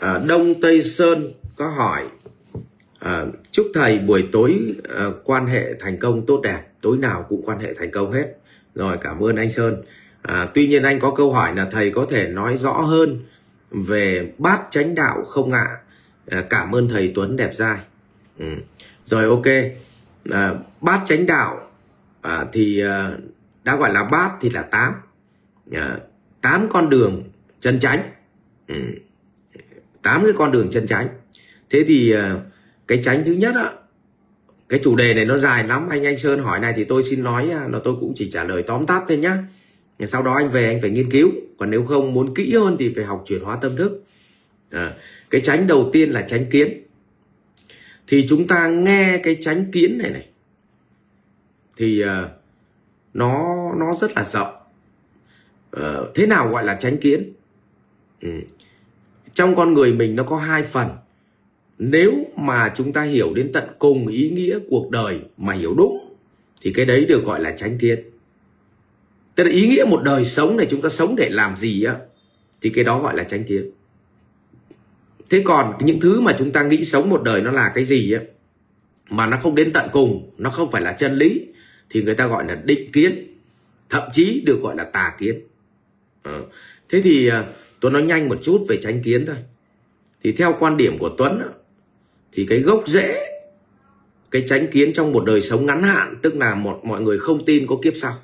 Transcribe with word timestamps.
à, 0.00 0.20
Đông 0.28 0.54
Tây 0.60 0.82
Sơn 0.82 1.32
có 1.56 1.68
hỏi 1.68 2.02
à, 2.98 3.24
chúc 3.50 3.66
thầy 3.74 3.98
buổi 3.98 4.28
tối 4.32 4.74
à, 4.96 5.06
quan 5.24 5.46
hệ 5.46 5.74
thành 5.80 5.98
công 5.98 6.26
tốt 6.26 6.40
đẹp. 6.42 6.62
Tối 6.80 6.96
nào 6.96 7.26
cũng 7.28 7.42
quan 7.42 7.58
hệ 7.58 7.74
thành 7.74 7.90
công 7.90 8.12
hết. 8.12 8.26
Rồi 8.74 8.96
cảm 9.00 9.20
ơn 9.20 9.36
anh 9.36 9.50
Sơn. 9.50 9.82
À, 10.22 10.48
tuy 10.54 10.68
nhiên 10.68 10.82
anh 10.82 11.00
có 11.00 11.10
câu 11.16 11.32
hỏi 11.32 11.54
là 11.56 11.68
thầy 11.70 11.90
có 11.90 12.06
thể 12.10 12.28
nói 12.28 12.56
rõ 12.56 12.72
hơn 12.72 13.20
về 13.70 14.32
bát 14.38 14.60
chánh 14.70 14.94
đạo 14.94 15.24
không 15.24 15.52
ạ? 15.52 15.78
À, 16.26 16.44
cảm 16.50 16.74
ơn 16.74 16.88
thầy 16.88 17.12
Tuấn 17.14 17.36
đẹp 17.36 17.54
dai. 17.54 17.78
Ừ. 18.38 18.46
rồi 19.04 19.24
ok. 19.24 19.46
À, 20.30 20.54
bát 20.80 21.02
chánh 21.06 21.26
đạo 21.26 21.70
à, 22.20 22.46
thì 22.52 22.80
à, 22.80 23.12
đã 23.64 23.76
gọi 23.76 23.92
là 23.92 24.04
bát 24.04 24.30
thì 24.40 24.50
là 24.50 24.62
tám. 24.62 24.94
À, 25.72 25.98
tám 26.40 26.68
con 26.72 26.90
đường 26.90 27.22
chân 27.60 27.80
chánh. 27.80 28.10
Ừ 28.68 28.74
tám 30.02 30.24
cái 30.24 30.32
con 30.36 30.52
đường 30.52 30.68
chân 30.70 30.86
tránh. 30.86 31.08
Thế 31.70 31.84
thì 31.86 32.10
ờ, 32.10 32.40
cái 32.86 33.00
tránh 33.04 33.22
thứ 33.26 33.32
nhất 33.32 33.54
á 33.54 33.72
cái 34.70 34.80
chủ 34.84 34.96
đề 34.96 35.14
này 35.14 35.24
nó 35.24 35.36
dài 35.36 35.64
lắm. 35.64 35.88
Anh 35.88 36.04
anh 36.04 36.18
sơn 36.18 36.40
hỏi 36.40 36.60
này 36.60 36.72
thì 36.76 36.84
tôi 36.84 37.02
xin 37.02 37.22
nói 37.22 37.50
à, 37.50 37.68
là 37.72 37.78
tôi 37.84 37.96
cũng 38.00 38.12
chỉ 38.16 38.30
trả 38.30 38.44
lời 38.44 38.62
tóm 38.62 38.86
tắt 38.86 39.04
thôi 39.08 39.16
nhá. 39.16 39.38
Sau 40.06 40.22
đó 40.22 40.34
anh 40.34 40.50
về 40.50 40.66
anh 40.66 40.80
phải 40.80 40.90
nghiên 40.90 41.10
cứu. 41.10 41.30
Còn 41.58 41.70
nếu 41.70 41.84
không 41.84 42.14
muốn 42.14 42.34
kỹ 42.34 42.54
hơn 42.54 42.76
thì 42.78 42.92
phải 42.94 43.04
học 43.04 43.24
chuyển 43.26 43.42
hóa 43.42 43.58
tâm 43.62 43.76
thức. 43.76 44.04
À, 44.70 44.94
cái 45.30 45.40
tránh 45.40 45.66
đầu 45.66 45.90
tiên 45.92 46.10
là 46.10 46.22
tránh 46.22 46.46
kiến. 46.50 46.82
Thì 48.06 48.26
chúng 48.28 48.46
ta 48.46 48.68
nghe 48.68 49.20
cái 49.22 49.36
tránh 49.40 49.70
kiến 49.72 49.98
này 49.98 50.10
này 50.10 50.26
thì 51.76 52.04
uh, 52.04 52.08
nó 53.14 53.54
nó 53.78 53.94
rất 53.94 54.10
là 54.16 54.24
rộng. 54.24 54.54
Uh, 55.76 56.14
thế 56.14 56.26
nào 56.26 56.48
gọi 56.48 56.64
là 56.64 56.74
tránh 56.74 56.96
kiến? 56.96 57.32
Ừ 58.20 58.30
trong 59.34 59.56
con 59.56 59.74
người 59.74 59.92
mình 59.92 60.16
nó 60.16 60.22
có 60.22 60.36
hai 60.36 60.62
phần. 60.62 60.88
Nếu 61.78 62.12
mà 62.36 62.72
chúng 62.76 62.92
ta 62.92 63.02
hiểu 63.02 63.34
đến 63.34 63.50
tận 63.52 63.64
cùng 63.78 64.06
ý 64.06 64.30
nghĩa 64.30 64.58
cuộc 64.68 64.90
đời 64.90 65.20
mà 65.36 65.54
hiểu 65.54 65.74
đúng, 65.74 66.14
thì 66.60 66.72
cái 66.72 66.86
đấy 66.86 67.04
được 67.04 67.24
gọi 67.24 67.40
là 67.40 67.54
tránh 67.58 67.78
kiến. 67.78 67.98
Tức 69.34 69.44
là 69.44 69.50
ý 69.50 69.68
nghĩa 69.68 69.84
một 69.84 70.02
đời 70.04 70.24
sống 70.24 70.56
này 70.56 70.66
chúng 70.70 70.82
ta 70.82 70.88
sống 70.88 71.16
để 71.16 71.28
làm 71.30 71.56
gì 71.56 71.84
á, 71.84 71.96
thì 72.60 72.70
cái 72.70 72.84
đó 72.84 73.02
gọi 73.02 73.16
là 73.16 73.24
tránh 73.24 73.44
kiến. 73.44 73.70
Thế 75.30 75.42
còn 75.44 75.72
những 75.80 76.00
thứ 76.00 76.20
mà 76.20 76.34
chúng 76.38 76.52
ta 76.52 76.62
nghĩ 76.62 76.84
sống 76.84 77.10
một 77.10 77.22
đời 77.22 77.42
nó 77.42 77.50
là 77.50 77.72
cái 77.74 77.84
gì 77.84 78.12
á, 78.12 78.20
mà 79.10 79.26
nó 79.26 79.38
không 79.42 79.54
đến 79.54 79.72
tận 79.72 79.88
cùng, 79.92 80.30
nó 80.38 80.50
không 80.50 80.70
phải 80.70 80.82
là 80.82 80.92
chân 80.92 81.14
lý, 81.14 81.46
thì 81.90 82.02
người 82.02 82.14
ta 82.14 82.26
gọi 82.26 82.44
là 82.48 82.54
định 82.54 82.92
kiến, 82.92 83.36
thậm 83.90 84.02
chí 84.12 84.42
được 84.46 84.60
gọi 84.62 84.76
là 84.76 84.84
tà 84.84 85.14
kiến. 85.18 85.40
Ờ. 86.22 86.42
Thế 86.88 87.00
thì 87.00 87.28
à, 87.28 87.44
tuấn 87.80 87.92
nói 87.92 88.02
nhanh 88.02 88.28
một 88.28 88.38
chút 88.42 88.64
về 88.68 88.78
tránh 88.82 89.02
kiến 89.02 89.26
thôi. 89.26 89.36
Thì 90.22 90.32
theo 90.32 90.56
quan 90.58 90.76
điểm 90.76 90.98
của 90.98 91.10
tuấn 91.18 91.42
thì 92.32 92.46
cái 92.46 92.60
gốc 92.60 92.84
rễ 92.86 93.26
cái 94.30 94.44
tránh 94.48 94.66
kiến 94.72 94.92
trong 94.92 95.12
một 95.12 95.24
đời 95.24 95.42
sống 95.42 95.66
ngắn 95.66 95.82
hạn 95.82 96.16
tức 96.22 96.36
là 96.36 96.54
một 96.54 96.80
mọi 96.84 97.00
người 97.00 97.18
không 97.18 97.44
tin 97.44 97.66
có 97.66 97.76
kiếp 97.82 97.92
sau. 97.96 98.18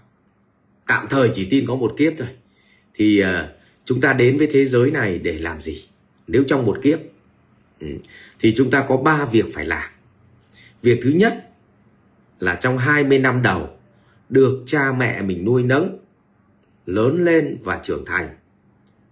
Tạm 0.87 1.07
thời 1.11 1.31
chỉ 1.35 1.47
tin 1.51 1.67
có 1.67 1.75
một 1.75 1.95
kiếp 1.97 2.13
thôi. 2.19 2.29
Thì 2.95 3.23
uh, 3.23 3.29
chúng 3.85 4.01
ta 4.01 4.13
đến 4.13 4.39
với 4.39 4.49
thế 4.53 4.67
giới 4.67 4.91
này 4.91 5.19
để 5.19 5.39
làm 5.39 5.61
gì? 5.61 5.85
Nếu 6.27 6.45
trong 6.49 6.67
một 6.67 6.79
kiếp 6.83 6.99
ừ. 7.81 7.87
thì 8.41 8.55
chúng 8.57 8.71
ta 8.71 8.85
có 8.89 8.97
ba 8.97 9.25
việc 9.25 9.45
phải 9.53 9.65
làm. 9.65 9.91
Việc 10.83 11.01
thứ 11.03 11.11
nhất 11.11 11.49
là 12.41 12.55
trong 12.55 12.79
20 12.79 13.19
năm 13.19 13.43
đầu 13.43 13.71
được 14.29 14.63
cha 14.67 14.93
mẹ 14.93 15.23
mình 15.23 15.45
nuôi 15.45 15.63
nấng 15.63 15.99
lớn 16.87 17.25
lên 17.25 17.59
và 17.63 17.81
trưởng 17.83 18.05
thành 18.05 18.29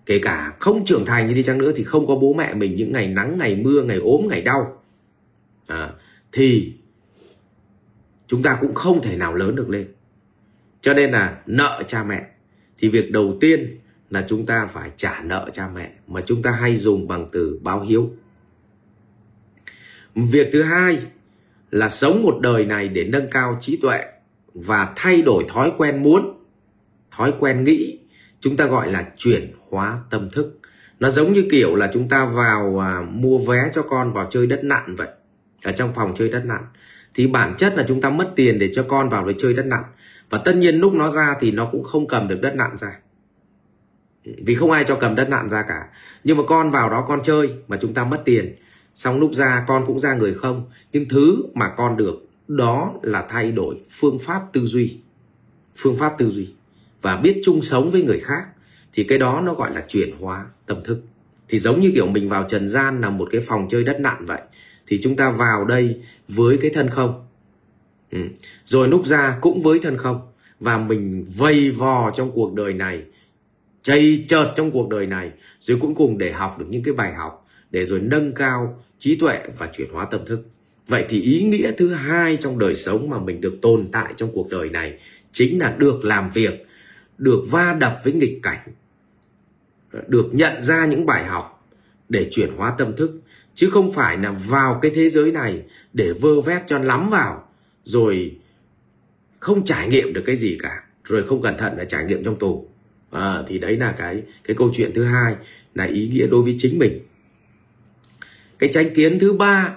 kể 0.06 0.18
cả 0.18 0.52
không 0.60 0.84
trưởng 0.84 1.04
thành 1.06 1.28
như 1.28 1.34
đi 1.34 1.42
chăng 1.42 1.58
nữa 1.58 1.72
thì 1.76 1.84
không 1.84 2.06
có 2.06 2.14
bố 2.14 2.32
mẹ 2.32 2.54
mình 2.54 2.74
những 2.74 2.92
ngày 2.92 3.08
nắng 3.08 3.38
ngày 3.38 3.56
mưa 3.56 3.82
ngày 3.82 3.98
ốm 3.98 4.28
ngày 4.28 4.42
đau. 4.42 4.82
À, 5.66 5.90
thì 6.32 6.72
chúng 8.26 8.42
ta 8.42 8.58
cũng 8.60 8.74
không 8.74 9.02
thể 9.02 9.16
nào 9.16 9.34
lớn 9.34 9.56
được 9.56 9.70
lên. 9.70 9.88
Cho 10.80 10.94
nên 10.94 11.10
là 11.10 11.38
nợ 11.46 11.82
cha 11.86 12.04
mẹ. 12.04 12.26
Thì 12.78 12.88
việc 12.88 13.12
đầu 13.12 13.36
tiên 13.40 13.78
là 14.10 14.24
chúng 14.28 14.46
ta 14.46 14.66
phải 14.66 14.90
trả 14.96 15.22
nợ 15.24 15.50
cha 15.52 15.68
mẹ 15.74 15.92
mà 16.06 16.20
chúng 16.26 16.42
ta 16.42 16.50
hay 16.50 16.76
dùng 16.76 17.08
bằng 17.08 17.28
từ 17.32 17.60
báo 17.62 17.80
hiếu. 17.80 18.10
Việc 20.14 20.48
thứ 20.52 20.62
hai 20.62 20.98
là 21.70 21.88
sống 21.88 22.22
một 22.22 22.38
đời 22.40 22.64
này 22.66 22.88
để 22.88 23.04
nâng 23.04 23.30
cao 23.30 23.58
trí 23.60 23.76
tuệ 23.76 24.04
và 24.54 24.92
thay 24.96 25.22
đổi 25.22 25.44
thói 25.48 25.72
quen 25.78 26.02
muốn 26.02 26.44
thói 27.10 27.32
quen 27.38 27.64
nghĩ. 27.64 27.98
Chúng 28.40 28.56
ta 28.56 28.66
gọi 28.66 28.92
là 28.92 29.12
chuyển 29.16 29.52
hóa 29.74 29.98
tâm 30.10 30.30
thức. 30.30 30.58
Nó 31.00 31.10
giống 31.10 31.32
như 31.32 31.46
kiểu 31.50 31.76
là 31.76 31.90
chúng 31.92 32.08
ta 32.08 32.24
vào 32.24 32.82
à, 32.82 33.00
mua 33.10 33.38
vé 33.38 33.70
cho 33.74 33.82
con 33.82 34.12
vào 34.12 34.28
chơi 34.30 34.46
đất 34.46 34.64
nặn 34.64 34.96
vậy 34.96 35.08
ở 35.62 35.72
trong 35.72 35.94
phòng 35.94 36.14
chơi 36.16 36.28
đất 36.28 36.44
nặn. 36.44 36.64
Thì 37.14 37.26
bản 37.26 37.54
chất 37.58 37.74
là 37.76 37.84
chúng 37.88 38.00
ta 38.00 38.10
mất 38.10 38.32
tiền 38.36 38.58
để 38.58 38.70
cho 38.74 38.82
con 38.88 39.08
vào 39.08 39.26
để 39.26 39.34
chơi 39.38 39.54
đất 39.54 39.66
nặn. 39.66 39.82
Và 40.30 40.38
tất 40.44 40.56
nhiên 40.56 40.76
lúc 40.76 40.94
nó 40.94 41.10
ra 41.10 41.36
thì 41.40 41.50
nó 41.50 41.68
cũng 41.72 41.84
không 41.84 42.06
cầm 42.06 42.28
được 42.28 42.40
đất 42.40 42.54
nặn 42.54 42.76
ra. 42.76 42.98
Vì 44.24 44.54
không 44.54 44.70
ai 44.70 44.84
cho 44.88 44.96
cầm 44.96 45.14
đất 45.14 45.28
nặn 45.28 45.48
ra 45.48 45.62
cả. 45.62 45.88
Nhưng 46.24 46.36
mà 46.36 46.42
con 46.46 46.70
vào 46.70 46.90
đó 46.90 47.04
con 47.08 47.20
chơi 47.22 47.54
mà 47.68 47.76
chúng 47.80 47.94
ta 47.94 48.04
mất 48.04 48.22
tiền. 48.24 48.54
Xong 48.94 49.20
lúc 49.20 49.34
ra 49.34 49.64
con 49.68 49.86
cũng 49.86 50.00
ra 50.00 50.14
người 50.14 50.34
không. 50.34 50.70
Nhưng 50.92 51.08
thứ 51.08 51.42
mà 51.54 51.68
con 51.68 51.96
được 51.96 52.26
đó 52.48 52.94
là 53.02 53.26
thay 53.28 53.52
đổi 53.52 53.82
phương 53.90 54.18
pháp 54.18 54.42
tư 54.52 54.60
duy. 54.66 54.98
Phương 55.76 55.96
pháp 55.96 56.14
tư 56.18 56.30
duy. 56.30 56.54
Và 57.02 57.16
biết 57.16 57.40
chung 57.44 57.62
sống 57.62 57.90
với 57.90 58.02
người 58.02 58.20
khác 58.20 58.44
thì 58.94 59.04
cái 59.04 59.18
đó 59.18 59.42
nó 59.44 59.54
gọi 59.54 59.74
là 59.74 59.84
chuyển 59.88 60.10
hóa 60.20 60.46
tâm 60.66 60.84
thức. 60.84 61.02
Thì 61.48 61.58
giống 61.58 61.80
như 61.80 61.90
kiểu 61.94 62.06
mình 62.06 62.28
vào 62.28 62.46
trần 62.48 62.68
gian 62.68 63.00
là 63.00 63.10
một 63.10 63.28
cái 63.32 63.40
phòng 63.40 63.68
chơi 63.70 63.84
đất 63.84 64.00
nặn 64.00 64.24
vậy, 64.26 64.40
thì 64.86 65.00
chúng 65.02 65.16
ta 65.16 65.30
vào 65.30 65.64
đây 65.64 66.00
với 66.28 66.56
cái 66.56 66.70
thân 66.74 66.90
không. 66.90 67.26
Ừ. 68.10 68.20
rồi 68.64 68.88
lúc 68.88 69.06
ra 69.06 69.38
cũng 69.40 69.62
với 69.62 69.78
thân 69.78 69.96
không. 69.96 70.20
Và 70.60 70.78
mình 70.78 71.26
vây 71.36 71.70
vò 71.70 72.10
trong 72.16 72.30
cuộc 72.34 72.54
đời 72.54 72.72
này, 72.72 73.02
chây 73.82 74.24
chợt 74.28 74.52
trong 74.56 74.70
cuộc 74.70 74.88
đời 74.88 75.06
này, 75.06 75.30
rồi 75.60 75.78
cũng 75.80 75.94
cùng 75.94 76.18
để 76.18 76.32
học 76.32 76.58
được 76.58 76.66
những 76.68 76.82
cái 76.82 76.94
bài 76.94 77.14
học, 77.14 77.46
để 77.70 77.84
rồi 77.84 78.00
nâng 78.00 78.32
cao 78.32 78.82
trí 78.98 79.16
tuệ 79.16 79.38
và 79.58 79.68
chuyển 79.72 79.88
hóa 79.92 80.04
tâm 80.04 80.26
thức. 80.26 80.46
Vậy 80.88 81.04
thì 81.08 81.20
ý 81.20 81.42
nghĩa 81.42 81.72
thứ 81.72 81.92
hai 81.92 82.36
trong 82.40 82.58
đời 82.58 82.76
sống 82.76 83.10
mà 83.10 83.18
mình 83.18 83.40
được 83.40 83.58
tồn 83.62 83.88
tại 83.92 84.12
trong 84.16 84.30
cuộc 84.34 84.50
đời 84.50 84.68
này 84.68 84.98
chính 85.32 85.58
là 85.58 85.74
được 85.78 86.04
làm 86.04 86.30
việc, 86.30 86.66
được 87.18 87.44
va 87.50 87.76
đập 87.80 87.96
với 88.04 88.12
nghịch 88.12 88.38
cảnh 88.42 88.68
được 90.08 90.28
nhận 90.32 90.62
ra 90.62 90.86
những 90.86 91.06
bài 91.06 91.24
học 91.24 91.66
để 92.08 92.28
chuyển 92.30 92.56
hóa 92.56 92.74
tâm 92.78 92.96
thức 92.96 93.20
chứ 93.54 93.70
không 93.70 93.92
phải 93.92 94.18
là 94.18 94.30
vào 94.30 94.78
cái 94.82 94.92
thế 94.94 95.08
giới 95.08 95.32
này 95.32 95.62
để 95.92 96.12
vơ 96.12 96.40
vét 96.40 96.62
cho 96.66 96.78
lắm 96.78 97.10
vào 97.10 97.48
rồi 97.84 98.38
không 99.40 99.64
trải 99.64 99.88
nghiệm 99.88 100.12
được 100.12 100.22
cái 100.26 100.36
gì 100.36 100.58
cả 100.62 100.84
rồi 101.04 101.22
không 101.22 101.42
cẩn 101.42 101.58
thận 101.58 101.78
là 101.78 101.84
trải 101.84 102.04
nghiệm 102.04 102.24
trong 102.24 102.38
tù. 102.38 102.68
À, 103.10 103.42
thì 103.46 103.58
đấy 103.58 103.76
là 103.76 103.94
cái 103.98 104.22
cái 104.44 104.56
câu 104.56 104.70
chuyện 104.74 104.90
thứ 104.94 105.04
hai 105.04 105.34
là 105.74 105.84
ý 105.84 106.08
nghĩa 106.08 106.26
đối 106.26 106.42
với 106.42 106.56
chính 106.58 106.78
mình. 106.78 107.00
Cái 108.58 108.70
tranh 108.72 108.94
kiến 108.94 109.18
thứ 109.18 109.32
ba 109.32 109.76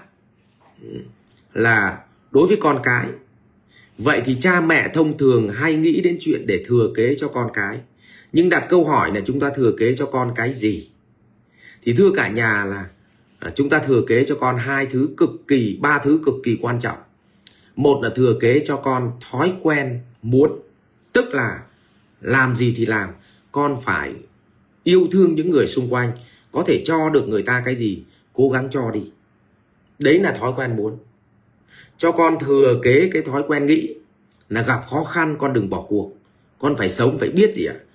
là 1.54 2.00
đối 2.32 2.48
với 2.48 2.58
con 2.62 2.80
cái. 2.84 3.08
Vậy 3.98 4.22
thì 4.26 4.38
cha 4.40 4.62
mẹ 4.62 4.90
thông 4.94 5.18
thường 5.18 5.50
hay 5.50 5.76
nghĩ 5.76 6.02
đến 6.02 6.18
chuyện 6.20 6.48
để 6.48 6.64
thừa 6.68 6.92
kế 6.96 7.16
cho 7.20 7.28
con 7.28 7.50
cái 7.54 7.80
nhưng 8.32 8.50
đặt 8.50 8.66
câu 8.70 8.86
hỏi 8.86 9.12
là 9.14 9.22
chúng 9.26 9.40
ta 9.40 9.50
thừa 9.56 9.72
kế 9.80 9.96
cho 9.96 10.06
con 10.06 10.32
cái 10.36 10.54
gì? 10.54 10.90
Thì 11.84 11.94
thưa 11.94 12.12
cả 12.16 12.30
nhà 12.30 12.66
là 12.66 12.90
à, 13.40 13.52
chúng 13.56 13.70
ta 13.70 13.80
thừa 13.80 14.02
kế 14.08 14.26
cho 14.26 14.36
con 14.36 14.58
hai 14.58 14.86
thứ 14.86 15.10
cực 15.18 15.30
kỳ, 15.48 15.78
ba 15.82 16.02
thứ 16.04 16.20
cực 16.26 16.36
kỳ 16.44 16.58
quan 16.62 16.80
trọng. 16.80 16.98
Một 17.76 18.00
là 18.04 18.10
thừa 18.16 18.38
kế 18.40 18.62
cho 18.66 18.78
con 18.78 19.12
thói 19.30 19.54
quen 19.62 20.00
muốn, 20.22 20.60
tức 21.14 21.34
là 21.34 21.64
làm 22.22 22.56
gì 22.56 22.74
thì 22.78 22.86
làm. 22.86 23.10
Con 23.52 23.78
phải 23.84 24.14
yêu 24.84 25.08
thương 25.12 25.36
những 25.36 25.50
người 25.50 25.68
xung 25.68 25.94
quanh, 25.94 26.12
có 26.52 26.64
thể 26.68 26.82
cho 26.86 27.10
được 27.10 27.28
người 27.28 27.44
ta 27.44 27.62
cái 27.66 27.76
gì, 27.76 28.04
cố 28.34 28.50
gắng 28.50 28.68
cho 28.72 28.92
đi. 28.92 29.12
Đấy 30.00 30.20
là 30.20 30.32
thói 30.32 30.54
quen 30.56 30.76
muốn. 30.76 30.98
Cho 31.98 32.12
con 32.12 32.38
thừa 32.40 32.80
kế 32.84 33.10
cái 33.14 33.22
thói 33.22 33.44
quen 33.48 33.66
nghĩ 33.66 33.96
là 34.50 34.62
gặp 34.62 34.84
khó 34.90 35.04
khăn, 35.04 35.36
con 35.40 35.54
đừng 35.54 35.70
bỏ 35.70 35.86
cuộc. 35.90 36.14
Con 36.60 36.76
phải 36.76 36.90
sống, 36.90 37.18
phải 37.18 37.30
biết 37.30 37.56
gì 37.56 37.66
ạ? 37.66 37.76
à? 37.78 37.87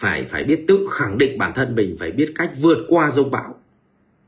Phải 0.00 0.24
phải 0.24 0.44
biết 0.44 0.64
tự 0.68 0.88
khẳng 0.92 1.18
định 1.18 1.38
bản 1.38 1.52
thân 1.54 1.74
mình, 1.74 1.96
phải 2.00 2.10
biết 2.10 2.32
cách 2.34 2.50
vượt 2.60 2.86
qua 2.88 3.10
dông 3.10 3.30
bão 3.30 3.54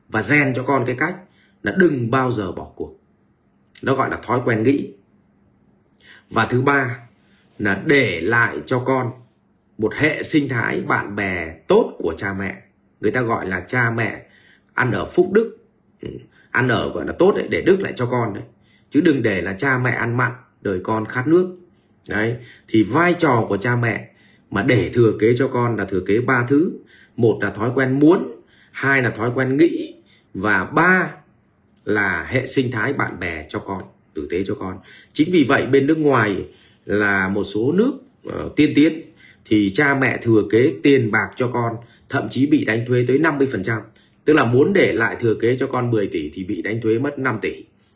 và 0.08 0.22
rèn 0.22 0.54
cho 0.54 0.62
con 0.62 0.84
cái 0.86 0.96
cách 0.98 1.16
là 1.62 1.74
đừng 1.78 2.10
bao 2.10 2.32
giờ 2.32 2.52
bỏ 2.52 2.72
cuộc. 2.76 3.00
Nó 3.82 3.94
gọi 3.94 4.10
là 4.10 4.18
thói 4.22 4.40
quen 4.44 4.62
nghĩ. 4.62 4.92
Và 6.30 6.46
thứ 6.46 6.62
ba 6.62 6.98
là 7.58 7.82
để 7.86 8.20
lại 8.20 8.56
cho 8.66 8.78
con 8.78 9.12
một 9.78 9.94
hệ 9.94 10.22
sinh 10.22 10.48
thái 10.48 10.80
bạn 10.80 11.16
bè 11.16 11.54
tốt 11.68 11.94
của 11.98 12.14
cha 12.18 12.32
mẹ. 12.32 12.62
Người 13.00 13.10
ta 13.10 13.22
gọi 13.22 13.46
là 13.46 13.60
cha 13.60 13.90
mẹ 13.90 14.26
ăn 14.74 14.92
ở 14.92 15.04
phúc 15.04 15.28
đức. 15.32 15.56
Ừ, 16.02 16.08
ăn 16.50 16.68
ở 16.68 16.92
gọi 16.92 17.06
là 17.06 17.12
tốt 17.18 17.32
đấy, 17.36 17.46
để 17.50 17.62
đức 17.62 17.80
lại 17.80 17.92
cho 17.96 18.06
con 18.06 18.34
đấy. 18.34 18.44
Chứ 18.90 19.00
đừng 19.00 19.22
để 19.22 19.42
là 19.42 19.52
cha 19.52 19.78
mẹ 19.78 19.90
ăn 19.90 20.16
mặn, 20.16 20.32
đời 20.60 20.80
con 20.84 21.06
khát 21.06 21.26
nước. 21.26 21.56
Đấy, 22.08 22.36
thì 22.68 22.82
vai 22.82 23.14
trò 23.18 23.46
của 23.48 23.56
cha 23.56 23.76
mẹ 23.76 24.11
mà 24.52 24.62
để 24.62 24.90
thừa 24.92 25.12
kế 25.20 25.34
cho 25.38 25.48
con 25.48 25.76
là 25.76 25.84
thừa 25.84 26.00
kế 26.06 26.20
ba 26.20 26.46
thứ. 26.48 26.72
Một 27.16 27.38
là 27.40 27.50
thói 27.50 27.70
quen 27.74 28.00
muốn 28.00 28.40
hai 28.70 29.02
là 29.02 29.10
thói 29.10 29.30
quen 29.34 29.56
nghĩ 29.56 29.94
và 30.34 30.64
ba 30.64 31.10
là 31.84 32.26
hệ 32.30 32.46
sinh 32.46 32.70
thái 32.70 32.92
bạn 32.92 33.20
bè 33.20 33.46
cho 33.48 33.58
con 33.58 33.82
tử 34.14 34.28
tế 34.30 34.42
cho 34.42 34.54
con. 34.54 34.78
Chính 35.12 35.32
vì 35.32 35.44
vậy 35.44 35.66
bên 35.66 35.86
nước 35.86 35.98
ngoài 35.98 36.36
là 36.86 37.28
một 37.28 37.44
số 37.44 37.72
nước 37.72 37.92
uh, 38.28 38.56
tiên 38.56 38.72
tiến 38.74 39.02
thì 39.44 39.70
cha 39.70 39.94
mẹ 39.94 40.18
thừa 40.22 40.42
kế 40.50 40.74
tiền 40.82 41.10
bạc 41.10 41.28
cho 41.36 41.48
con 41.48 41.76
thậm 42.08 42.28
chí 42.30 42.46
bị 42.46 42.64
đánh 42.64 42.84
thuế 42.86 43.04
tới 43.08 43.18
50% 43.18 43.80
tức 44.24 44.32
là 44.32 44.44
muốn 44.44 44.72
để 44.72 44.92
lại 44.92 45.16
thừa 45.20 45.34
kế 45.34 45.56
cho 45.56 45.66
con 45.66 45.90
10 45.90 46.06
tỷ 46.06 46.30
thì 46.34 46.44
bị 46.44 46.62
đánh 46.62 46.80
thuế 46.80 46.98
mất 46.98 47.18
5 47.18 47.38
tỷ. 47.42 47.52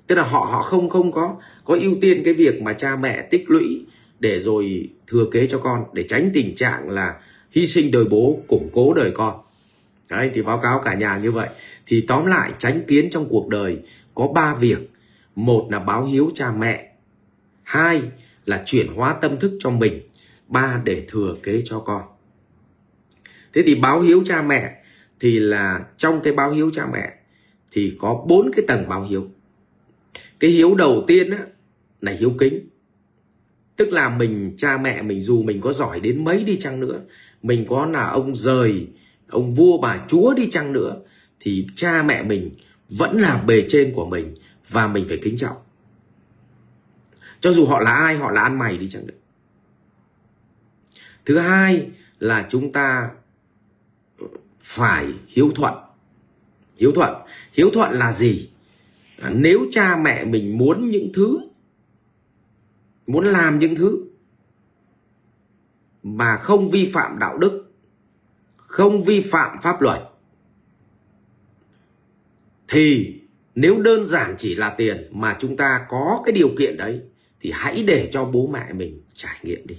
Tức 0.07 0.15
là 0.15 0.23
họ 0.23 0.49
họ 0.51 0.63
không 0.63 0.89
không 0.89 1.13
có 1.13 1.37
có 1.65 1.77
ưu 1.81 1.97
tiên 2.01 2.23
cái 2.25 2.35
việc 2.35 2.63
mà 2.63 2.73
cha 2.73 2.97
mẹ 2.97 3.23
tích 3.31 3.51
lũy 3.51 3.87
để 4.21 4.41
rồi 4.41 4.91
thừa 5.07 5.25
kế 5.33 5.47
cho 5.47 5.59
con 5.59 5.85
để 5.93 6.05
tránh 6.09 6.31
tình 6.35 6.55
trạng 6.55 6.91
là 6.91 7.21
hy 7.51 7.67
sinh 7.67 7.91
đời 7.91 8.05
bố 8.05 8.41
củng 8.49 8.69
cố 8.73 8.95
đời 8.95 9.11
con. 9.15 9.41
Đấy 10.09 10.31
thì 10.35 10.43
báo 10.43 10.59
cáo 10.59 10.83
cả 10.85 10.95
nhà 10.95 11.19
như 11.19 11.33
vậy. 11.33 11.49
Thì 11.87 12.05
tóm 12.09 12.27
lại 12.27 12.53
tránh 12.59 12.83
kiến 12.87 13.09
trong 13.11 13.27
cuộc 13.29 13.49
đời 13.49 13.79
có 14.15 14.29
ba 14.29 14.55
việc. 14.55 14.91
Một 15.35 15.69
là 15.71 15.79
báo 15.79 16.05
hiếu 16.05 16.31
cha 16.35 16.53
mẹ. 16.53 16.93
Hai 17.63 18.03
là 18.47 18.63
chuyển 18.67 18.87
hóa 18.87 19.13
tâm 19.13 19.39
thức 19.39 19.57
cho 19.61 19.71
mình. 19.71 20.01
Ba 20.49 20.81
để 20.85 21.05
thừa 21.09 21.37
kế 21.43 21.63
cho 21.65 21.79
con. 21.79 22.03
Thế 23.53 23.63
thì 23.67 23.75
báo 23.75 24.01
hiếu 24.01 24.23
cha 24.27 24.43
mẹ 24.43 24.83
thì 25.21 25.39
là 25.39 25.85
trong 25.97 26.21
cái 26.21 26.33
báo 26.33 26.51
hiếu 26.51 26.71
cha 26.75 26.87
mẹ 26.93 27.13
thì 27.73 27.97
có 27.99 28.25
bốn 28.29 28.51
cái 28.57 28.65
tầng 28.69 28.89
báo 28.89 29.03
hiếu. 29.03 29.27
Cái 30.41 30.51
hiếu 30.51 30.75
đầu 30.75 31.05
tiên 31.07 31.31
á, 31.31 31.39
là 32.01 32.13
hiếu 32.13 32.33
kính 32.39 32.69
tức 33.77 33.93
là 33.93 34.09
mình, 34.09 34.55
cha 34.59 34.79
mẹ 34.79 35.03
mình 35.03 35.21
dù 35.23 35.43
mình 35.43 35.61
có 35.61 35.73
giỏi 35.73 36.01
đến 36.01 36.25
mấy 36.25 36.45
đi 36.45 36.57
chăng 36.57 36.81
nữa, 36.81 37.01
mình 37.43 37.67
có 37.69 37.87
là 37.87 38.09
ông 38.09 38.37
rời, 38.37 38.87
ông 39.29 39.55
vua 39.55 39.79
bà 39.79 40.05
chúa 40.09 40.35
đi 40.35 40.51
chăng 40.51 40.73
nữa, 40.73 40.97
thì 41.41 41.67
cha 41.77 42.03
mẹ 42.03 42.23
mình 42.23 42.51
vẫn 42.89 43.21
là 43.21 43.43
bề 43.47 43.67
trên 43.69 43.93
của 43.95 44.07
mình 44.07 44.35
và 44.69 44.87
mình 44.87 45.05
phải 45.09 45.19
kính 45.23 45.37
trọng. 45.37 45.57
Cho 47.41 47.53
dù 47.53 47.67
họ 47.67 47.81
là 47.81 47.91
ai, 47.91 48.17
họ 48.17 48.31
là 48.31 48.41
ăn 48.41 48.59
mày 48.59 48.77
đi 48.77 48.89
chăng 48.89 49.07
nữa. 49.07 49.15
Thứ 51.25 51.39
hai 51.39 51.87
là 52.19 52.47
chúng 52.49 52.73
ta 52.73 53.11
phải 54.61 55.07
hiếu 55.29 55.53
thuận. 55.55 55.75
Hiếu 56.77 56.93
thuận. 56.93 57.15
Hiếu 57.53 57.71
thuận 57.73 57.93
là 57.93 58.13
gì? 58.13 58.49
Nếu 59.31 59.67
cha 59.71 59.97
mẹ 59.97 60.25
mình 60.25 60.59
muốn 60.59 60.91
những 60.91 61.13
thứ 61.15 61.46
muốn 63.07 63.25
làm 63.25 63.59
những 63.59 63.75
thứ 63.75 64.05
mà 66.03 66.37
không 66.37 66.71
vi 66.71 66.91
phạm 66.93 67.19
đạo 67.19 67.39
đức, 67.39 67.73
không 68.57 69.03
vi 69.03 69.21
phạm 69.21 69.59
pháp 69.63 69.83
luật, 69.83 70.01
thì 72.69 73.15
nếu 73.55 73.81
đơn 73.83 74.07
giản 74.07 74.35
chỉ 74.39 74.55
là 74.55 74.75
tiền 74.79 75.09
mà 75.11 75.37
chúng 75.41 75.57
ta 75.57 75.87
có 75.89 76.23
cái 76.25 76.33
điều 76.33 76.49
kiện 76.59 76.77
đấy, 76.77 77.01
thì 77.41 77.51
hãy 77.55 77.85
để 77.87 78.09
cho 78.13 78.25
bố 78.25 78.47
mẹ 78.47 78.73
mình 78.73 79.03
trải 79.15 79.37
nghiệm 79.43 79.67
đi. 79.67 79.79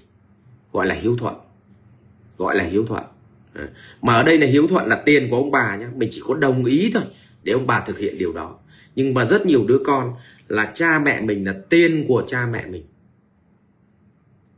Gọi 0.73 0.87
là 0.87 0.95
hiếu 0.95 1.17
thuận. 1.17 1.35
Gọi 2.37 2.55
là 2.55 2.63
hiếu 2.63 2.85
thuận. 2.85 3.03
Ờ. 3.53 3.67
Mà 4.01 4.13
ở 4.13 4.23
đây 4.23 4.37
là 4.37 4.47
hiếu 4.47 4.67
thuận 4.67 4.87
là 4.87 5.01
tiền 5.05 5.27
của 5.29 5.37
ông 5.37 5.51
bà 5.51 5.77
nhé 5.77 5.85
mình 5.95 6.09
chỉ 6.11 6.21
có 6.25 6.35
đồng 6.35 6.65
ý 6.65 6.91
thôi 6.93 7.03
để 7.43 7.53
ông 7.53 7.67
bà 7.67 7.79
thực 7.79 7.97
hiện 7.97 8.17
điều 8.17 8.33
đó. 8.33 8.59
Nhưng 8.95 9.13
mà 9.13 9.25
rất 9.25 9.45
nhiều 9.45 9.65
đứa 9.67 9.79
con 9.85 10.13
là 10.47 10.71
cha 10.75 10.99
mẹ 10.99 11.21
mình 11.21 11.45
là 11.45 11.55
tiền 11.69 12.05
của 12.07 12.23
cha 12.27 12.45
mẹ 12.45 12.65
mình 12.65 12.83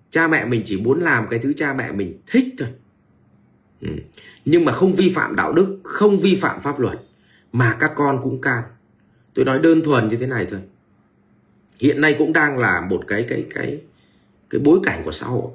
cha 0.10 0.28
mẹ 0.28 0.46
mình 0.46 0.62
chỉ 0.66 0.82
muốn 0.82 1.02
làm 1.02 1.28
cái 1.30 1.40
thứ 1.40 1.54
cha 1.54 1.74
mẹ 1.74 1.92
mình 1.92 2.20
thích 2.28 2.56
thôi. 2.58 2.70
Ừ. 3.82 3.90
nhưng 4.46 4.66
mà 4.66 4.72
không 4.72 4.92
vi 4.92 5.12
phạm 5.16 5.36
đạo 5.36 5.54
đức 5.54 5.80
không 5.84 6.18
vi 6.18 6.36
phạm 6.36 6.62
pháp 6.62 6.80
luật 6.80 7.00
mà 7.54 7.78
các 7.80 7.92
con 7.96 8.20
cũng 8.24 8.42
can. 8.42 8.64
Tôi 9.34 9.46
nói 9.46 9.60
đơn 9.60 9.82
thuần 9.84 10.10
như 10.10 10.18
thế 10.18 10.28
này 10.28 10.48
thôi. 10.50 10.60
Hiện 11.80 12.02
nay 12.02 12.16
cũng 12.18 12.34
đang 12.34 12.58
là 12.58 12.82
một 12.82 13.04
cái 13.08 13.26
cái 13.30 13.46
cái 13.56 13.82
cái 14.50 14.62
bối 14.62 14.80
cảnh 14.84 15.02
của 15.06 15.12
xã 15.12 15.28
hội. 15.28 15.52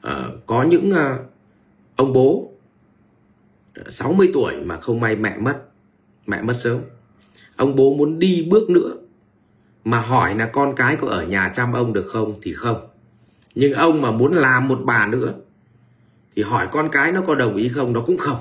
À, 0.00 0.28
có 0.46 0.62
những 0.62 0.92
à, 0.92 1.18
ông 1.96 2.12
bố 2.12 2.50
ờ, 3.74 3.90
60 3.90 4.30
tuổi 4.34 4.54
mà 4.64 4.76
không 4.76 5.00
may 5.00 5.16
mẹ 5.16 5.36
mất 5.38 5.62
mẹ 6.26 6.42
mất 6.42 6.54
sớm. 6.54 6.80
Ông 7.56 7.76
bố 7.76 7.94
muốn 7.94 8.18
đi 8.18 8.46
bước 8.50 8.70
nữa 8.70 8.96
mà 9.84 10.00
hỏi 10.00 10.34
là 10.34 10.46
con 10.46 10.74
cái 10.76 10.96
có 10.96 11.08
ở 11.08 11.26
nhà 11.26 11.52
chăm 11.54 11.72
ông 11.72 11.92
được 11.92 12.06
không 12.12 12.38
thì 12.42 12.54
không 12.54 12.89
nhưng 13.54 13.72
ông 13.72 14.02
mà 14.02 14.10
muốn 14.10 14.32
làm 14.32 14.68
một 14.68 14.80
bà 14.84 15.06
nữa, 15.06 15.34
thì 16.36 16.42
hỏi 16.42 16.68
con 16.72 16.88
cái 16.92 17.12
nó 17.12 17.20
có 17.26 17.34
đồng 17.34 17.56
ý 17.56 17.68
không, 17.68 17.92
nó 17.92 18.00
cũng 18.00 18.18
không. 18.18 18.36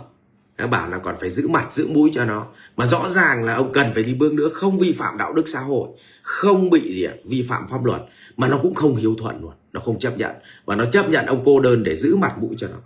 Nó 0.57 0.67
bảo 0.67 0.89
là 0.89 0.97
còn 0.97 1.15
phải 1.19 1.29
giữ 1.29 1.47
mặt, 1.47 1.73
giữ 1.73 1.87
mũi 1.87 2.11
cho 2.13 2.25
nó. 2.25 2.47
Mà 2.77 2.85
rõ 2.85 3.09
ràng 3.09 3.43
là 3.43 3.55
ông 3.55 3.71
cần 3.73 3.91
phải 3.93 4.03
đi 4.03 4.13
bước 4.13 4.33
nữa, 4.33 4.49
không 4.49 4.77
vi 4.77 4.91
phạm 4.91 5.17
đạo 5.17 5.33
đức 5.33 5.47
xã 5.47 5.59
hội, 5.59 5.89
không 6.21 6.69
bị 6.69 6.93
gì 6.93 7.07
vi 7.25 7.45
phạm 7.49 7.67
pháp 7.69 7.85
luật. 7.85 8.01
Mà 8.37 8.47
nó 8.47 8.59
cũng 8.61 8.75
không 8.75 8.95
hiếu 8.95 9.15
thuận 9.17 9.41
luôn, 9.41 9.53
nó 9.73 9.79
không 9.79 9.99
chấp 9.99 10.17
nhận. 10.17 10.31
Và 10.65 10.75
nó 10.75 10.85
chấp 10.85 11.09
nhận 11.09 11.25
ông 11.25 11.41
cô 11.45 11.59
đơn 11.59 11.83
để 11.83 11.95
giữ 11.95 12.15
mặt 12.15 12.37
mũi 12.37 12.55
cho 12.57 12.67
nó. 12.67 12.77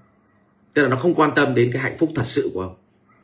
Tức 0.73 0.81
là 0.83 0.89
nó 0.89 0.95
không 0.95 1.13
quan 1.13 1.31
tâm 1.35 1.55
đến 1.55 1.69
cái 1.73 1.81
hạnh 1.81 1.97
phúc 1.99 2.11
thật 2.15 2.25
sự 2.25 2.51
của 2.53 2.61
ông, 2.61 2.75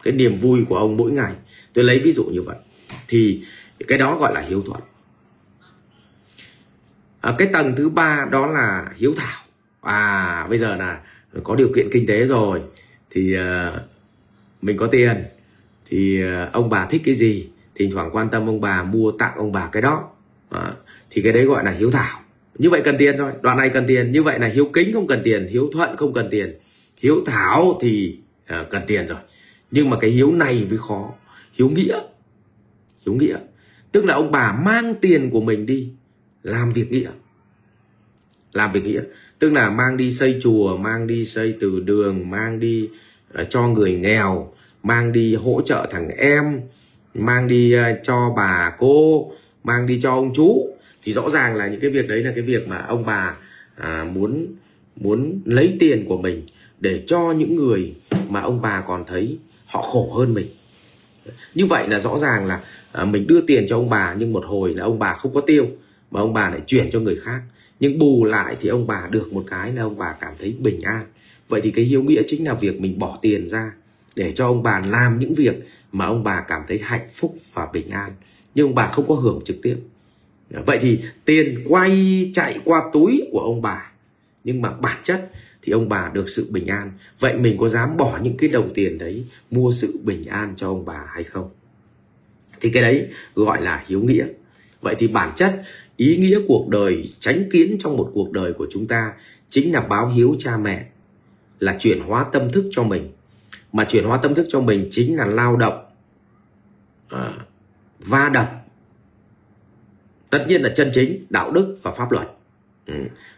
cái 0.03 0.13
niềm 0.13 0.37
vui 0.37 0.65
của 0.69 0.75
ông 0.75 0.97
mỗi 0.97 1.11
ngày. 1.11 1.33
Tôi 1.73 1.83
lấy 1.83 1.99
ví 1.99 2.11
dụ 2.11 2.23
như 2.23 2.41
vậy. 2.41 2.57
Thì 3.07 3.43
cái 3.87 3.97
đó 3.97 4.17
gọi 4.19 4.33
là 4.33 4.41
hiếu 4.41 4.61
thuận 4.61 4.79
à, 7.21 7.35
cái 7.37 7.49
tầng 7.53 7.73
thứ 7.77 7.89
ba 7.89 8.27
đó 8.31 8.47
là 8.47 8.91
hiếu 8.95 9.13
thảo. 9.17 9.43
À 9.81 10.47
bây 10.49 10.57
giờ 10.57 10.75
là 10.75 11.01
có 11.43 11.55
điều 11.55 11.69
kiện 11.75 11.87
kinh 11.91 12.07
tế 12.07 12.25
rồi 12.25 12.61
thì 13.09 13.37
uh, 13.37 13.81
mình 14.61 14.77
có 14.77 14.87
tiền 14.87 15.23
thì 15.89 16.23
uh, 16.23 16.53
ông 16.53 16.69
bà 16.69 16.85
thích 16.85 17.01
cái 17.05 17.15
gì 17.15 17.49
thỉnh 17.75 17.91
thoảng 17.91 18.09
quan 18.13 18.29
tâm 18.29 18.49
ông 18.49 18.61
bà 18.61 18.83
mua 18.83 19.11
tặng 19.11 19.33
ông 19.35 19.51
bà 19.51 19.69
cái 19.71 19.81
đó. 19.81 20.09
À, 20.49 20.73
thì 21.09 21.21
cái 21.21 21.33
đấy 21.33 21.45
gọi 21.45 21.63
là 21.63 21.71
hiếu 21.71 21.91
thảo. 21.91 22.19
Như 22.57 22.69
vậy 22.69 22.81
cần 22.85 22.95
tiền 22.97 23.15
thôi. 23.17 23.31
Đoạn 23.41 23.57
này 23.57 23.69
cần 23.69 23.87
tiền 23.87 24.11
như 24.11 24.23
vậy 24.23 24.39
là 24.39 24.47
hiếu 24.47 24.69
kính 24.73 24.93
không 24.93 25.07
cần 25.07 25.21
tiền 25.23 25.47
hiếu 25.47 25.69
thuận 25.73 25.97
không 25.97 26.13
cần 26.13 26.27
tiền. 26.31 26.59
Hiếu 26.97 27.15
thảo 27.25 27.77
thì 27.81 28.19
uh, 28.43 28.69
cần 28.69 28.81
tiền 28.87 29.07
rồi. 29.07 29.19
Nhưng 29.71 29.89
mà 29.89 29.97
cái 30.01 30.09
hiếu 30.09 30.31
này 30.31 30.65
mới 30.69 30.77
khó. 30.77 31.13
Hiếu 31.53 31.69
nghĩa. 31.69 31.99
Hiếu 33.05 33.15
nghĩa. 33.15 33.37
Tức 33.91 34.05
là 34.05 34.13
ông 34.13 34.31
bà 34.31 34.51
mang 34.51 34.95
tiền 35.01 35.29
của 35.29 35.41
mình 35.41 35.65
đi 35.65 35.91
làm 36.43 36.71
việc 36.71 36.91
nghĩa. 36.91 37.09
Làm 38.53 38.71
việc 38.71 38.83
nghĩa. 38.83 39.01
Tức 39.39 39.53
là 39.53 39.69
mang 39.69 39.97
đi 39.97 40.11
xây 40.11 40.39
chùa 40.41 40.77
mang 40.77 41.07
đi 41.07 41.25
xây 41.25 41.55
từ 41.61 41.79
đường 41.79 42.29
mang 42.29 42.59
đi 42.59 42.89
à, 43.33 43.43
cho 43.49 43.67
người 43.67 43.95
nghèo 43.95 44.53
mang 44.83 45.11
đi 45.11 45.35
hỗ 45.35 45.61
trợ 45.65 45.87
thằng 45.91 46.09
em 46.09 46.61
mang 47.13 47.47
đi 47.47 47.73
à, 47.73 47.97
cho 48.03 48.33
bà 48.37 48.75
cô 48.79 49.31
mang 49.63 49.87
đi 49.87 49.99
cho 50.01 50.11
ông 50.11 50.33
chú. 50.35 50.75
Thì 51.03 51.11
rõ 51.11 51.29
ràng 51.29 51.55
là 51.55 51.67
những 51.67 51.79
cái 51.79 51.89
việc 51.89 52.07
đấy 52.07 52.23
là 52.23 52.31
cái 52.35 52.43
việc 52.43 52.67
mà 52.67 52.77
ông 52.77 53.05
bà 53.05 53.37
à, 53.75 54.03
muốn 54.13 54.47
muốn 54.95 55.41
lấy 55.45 55.77
tiền 55.79 56.05
của 56.07 56.17
mình 56.17 56.41
để 56.79 57.03
cho 57.07 57.31
những 57.31 57.55
người 57.55 57.95
mà 58.29 58.41
ông 58.41 58.61
bà 58.61 58.83
còn 58.87 59.03
thấy 59.07 59.37
họ 59.65 59.81
khổ 59.81 60.13
hơn 60.17 60.33
mình. 60.33 60.47
Như 61.55 61.65
vậy 61.65 61.87
là 61.87 61.99
rõ 61.99 62.19
ràng 62.19 62.45
là 62.45 62.61
à, 62.91 63.05
mình 63.05 63.27
đưa 63.27 63.41
tiền 63.41 63.65
cho 63.69 63.77
ông 63.77 63.89
bà 63.89 64.15
nhưng 64.19 64.33
một 64.33 64.43
hồi 64.45 64.73
là 64.73 64.83
ông 64.83 64.99
bà 64.99 65.13
không 65.13 65.33
có 65.33 65.41
tiêu 65.41 65.67
mà 66.11 66.19
ông 66.19 66.33
bà 66.33 66.49
lại 66.49 66.61
chuyển 66.67 66.91
cho 66.91 66.99
người 66.99 67.19
khác. 67.23 67.41
Nhưng 67.79 67.99
bù 67.99 68.25
lại 68.25 68.57
thì 68.61 68.69
ông 68.69 68.87
bà 68.87 69.07
được 69.11 69.33
một 69.33 69.43
cái 69.47 69.73
là 69.73 69.81
ông 69.81 69.97
bà 69.97 70.15
cảm 70.19 70.33
thấy 70.39 70.55
bình 70.59 70.81
an. 70.81 71.05
Vậy 71.49 71.61
thì 71.63 71.71
cái 71.71 71.85
hiếu 71.85 72.03
nghĩa 72.03 72.21
chính 72.27 72.45
là 72.45 72.53
việc 72.53 72.81
mình 72.81 72.99
bỏ 72.99 73.19
tiền 73.21 73.49
ra 73.49 73.71
để 74.15 74.31
cho 74.31 74.47
ông 74.47 74.63
bà 74.63 74.79
làm 74.79 75.19
những 75.19 75.35
việc 75.35 75.55
mà 75.91 76.05
ông 76.05 76.23
bà 76.23 76.41
cảm 76.47 76.61
thấy 76.67 76.79
hạnh 76.83 77.07
phúc 77.13 77.35
và 77.53 77.67
bình 77.73 77.89
an. 77.89 78.11
Nhưng 78.55 78.67
ông 78.67 78.75
bà 78.75 78.87
không 78.87 79.07
có 79.07 79.15
hưởng 79.15 79.41
trực 79.45 79.57
tiếp. 79.61 79.77
Vậy 80.65 80.79
thì 80.81 80.99
tiền 81.25 81.63
quay 81.67 82.31
chạy 82.33 82.59
qua 82.63 82.83
túi 82.93 83.21
của 83.31 83.39
ông 83.39 83.61
bà. 83.61 83.91
Nhưng 84.43 84.61
mà 84.61 84.71
bản 84.71 84.97
chất 85.03 85.31
thì 85.61 85.71
ông 85.71 85.89
bà 85.89 86.11
được 86.13 86.29
sự 86.29 86.47
bình 86.51 86.67
an. 86.67 86.91
Vậy 87.19 87.37
mình 87.37 87.57
có 87.57 87.69
dám 87.69 87.97
bỏ 87.97 88.19
những 88.23 88.37
cái 88.37 88.49
đồng 88.49 88.73
tiền 88.73 88.97
đấy, 88.97 89.25
mua 89.51 89.71
sự 89.71 89.99
bình 90.03 90.25
an 90.25 90.53
cho 90.57 90.67
ông 90.67 90.85
bà 90.85 91.05
hay 91.13 91.23
không? 91.23 91.49
Thì 92.61 92.69
cái 92.69 92.83
đấy 92.83 93.07
gọi 93.35 93.61
là 93.61 93.83
hiếu 93.87 94.01
nghĩa 94.01 94.25
vậy 94.81 94.95
thì 94.99 95.07
bản 95.07 95.31
chất 95.35 95.63
ý 95.97 96.17
nghĩa 96.17 96.39
cuộc 96.47 96.69
đời 96.69 97.13
tránh 97.19 97.49
kiến 97.51 97.77
trong 97.79 97.97
một 97.97 98.11
cuộc 98.13 98.31
đời 98.31 98.53
của 98.53 98.67
chúng 98.71 98.87
ta 98.87 99.13
chính 99.49 99.73
là 99.73 99.81
báo 99.81 100.07
hiếu 100.07 100.35
cha 100.39 100.57
mẹ 100.57 100.85
là 101.59 101.75
chuyển 101.79 101.99
hóa 101.99 102.25
tâm 102.31 102.51
thức 102.51 102.69
cho 102.71 102.83
mình. 102.83 103.11
Mà 103.73 103.85
chuyển 103.85 104.03
hóa 104.03 104.17
tâm 104.17 104.35
thức 104.35 104.45
cho 104.49 104.61
mình 104.61 104.87
chính 104.91 105.17
là 105.17 105.25
lao 105.25 105.55
động 105.55 105.85
à, 107.09 107.33
va 107.99 108.29
đập. 108.29 108.65
Tất 110.29 110.45
nhiên 110.47 110.61
là 110.61 110.69
chân 110.75 110.91
chính 110.93 111.25
đạo 111.29 111.51
đức 111.51 111.77
và 111.81 111.91
pháp 111.91 112.11
luật. 112.11 112.27
Ừ. 112.85 112.93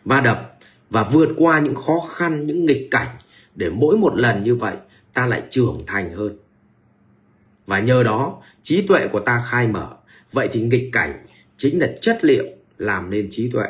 va 0.06 0.22
đập 0.22 0.58
và 0.90 1.04
vượt 1.04 1.30
qua 1.38 1.60
những 1.60 1.76
khó 1.76 2.00
khăn 2.16 2.48
những 2.48 2.66
nghịch 2.66 2.88
cảnh 2.92 3.18
để 3.56 3.70
mỗi 3.70 3.98
một 3.98 4.16
lần 4.16 4.44
như 4.44 4.56
vậy 4.56 4.76
ta 5.14 5.28
lại 5.28 5.44
trưởng 5.50 5.84
thành 5.88 6.14
hơn. 6.14 6.38
Và 7.68 7.80
nhờ 7.80 8.04
đó 8.04 8.42
trí 8.64 8.88
tuệ 8.88 9.08
của 9.08 9.20
ta 9.20 9.44
khai 9.50 9.68
mở 9.68 9.88
vậy 10.32 10.50
thì 10.52 10.62
nghịch 10.62 10.90
cảnh 10.92 11.26
chính 11.58 11.80
là 11.80 11.94
chất 12.02 12.26
liệu 12.26 12.46
làm 12.78 13.10
nên 13.10 13.28
trí 13.32 13.50
tuệ 13.52 13.68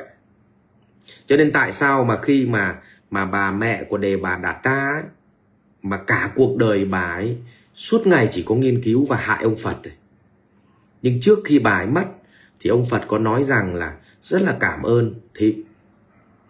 cho 1.25 1.37
nên 1.37 1.51
tại 1.51 1.71
sao 1.71 2.03
mà 2.03 2.17
khi 2.17 2.45
mà 2.45 2.79
mà 3.11 3.25
bà 3.25 3.51
mẹ 3.51 3.83
của 3.83 3.97
đề 3.97 4.17
bà 4.17 4.37
đạt 4.37 4.63
ta 4.63 4.91
ấy, 4.95 5.03
mà 5.81 5.97
cả 5.97 6.31
cuộc 6.35 6.57
đời 6.57 6.85
bà 6.85 7.01
ấy 7.01 7.37
suốt 7.75 8.07
ngày 8.07 8.27
chỉ 8.31 8.43
có 8.47 8.55
nghiên 8.55 8.81
cứu 8.83 9.05
và 9.05 9.17
hại 9.17 9.43
ông 9.43 9.55
Phật 9.55 9.77
ấy. 9.83 9.93
Nhưng 11.01 11.19
trước 11.21 11.39
khi 11.45 11.59
bà 11.59 11.71
ấy 11.71 11.87
mất 11.87 12.05
thì 12.59 12.69
ông 12.69 12.85
Phật 12.85 13.01
có 13.07 13.17
nói 13.19 13.43
rằng 13.43 13.75
là 13.75 13.97
rất 14.23 14.41
là 14.41 14.57
cảm 14.59 14.83
ơn 14.83 15.13
thím. 15.35 15.63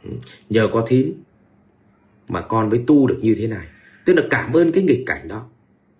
Ừ, 0.03 0.09
nhờ 0.49 0.69
có 0.73 0.85
thím 0.87 1.23
mà 2.27 2.41
con 2.41 2.69
mới 2.69 2.83
tu 2.87 3.07
được 3.07 3.19
như 3.21 3.35
thế 3.35 3.47
này. 3.47 3.67
Tức 4.05 4.13
là 4.13 4.23
cảm 4.29 4.53
ơn 4.53 4.71
cái 4.71 4.83
nghịch 4.83 5.03
cảnh 5.05 5.27
đó. 5.27 5.47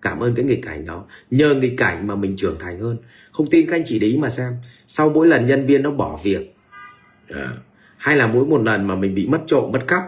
Cảm 0.02 0.20
ơn 0.20 0.36
cái 0.36 0.46
nghịch 0.46 0.62
cảnh 0.64 0.86
đó. 0.86 1.06
Nhờ 1.32 1.56
nghịch 1.56 1.78
cảnh 1.78 2.08
mà 2.08 2.16
mình 2.16 2.36
trưởng 2.38 2.60
thành 2.60 2.80
hơn. 2.80 2.98
Không 3.32 3.50
tin 3.50 3.68
các 3.68 3.76
anh 3.76 3.84
chị 3.86 4.00
để 4.00 4.08
ý 4.08 4.18
mà 4.18 4.30
xem. 4.30 4.54
Sau 4.88 5.10
mỗi 5.10 5.28
lần 5.28 5.48
nhân 5.48 5.66
viên 5.66 5.84
nó 5.84 5.92
bỏ 5.92 6.20
việc. 6.24 6.56
À, 7.30 7.54
hay 7.98 8.16
là 8.16 8.28
mỗi 8.28 8.46
một 8.46 8.62
lần 8.64 8.88
mà 8.88 8.96
mình 8.96 9.16
bị 9.16 9.28
mất 9.28 9.42
trộm, 9.48 9.72
mất 9.72 9.88
cắp. 9.88 10.04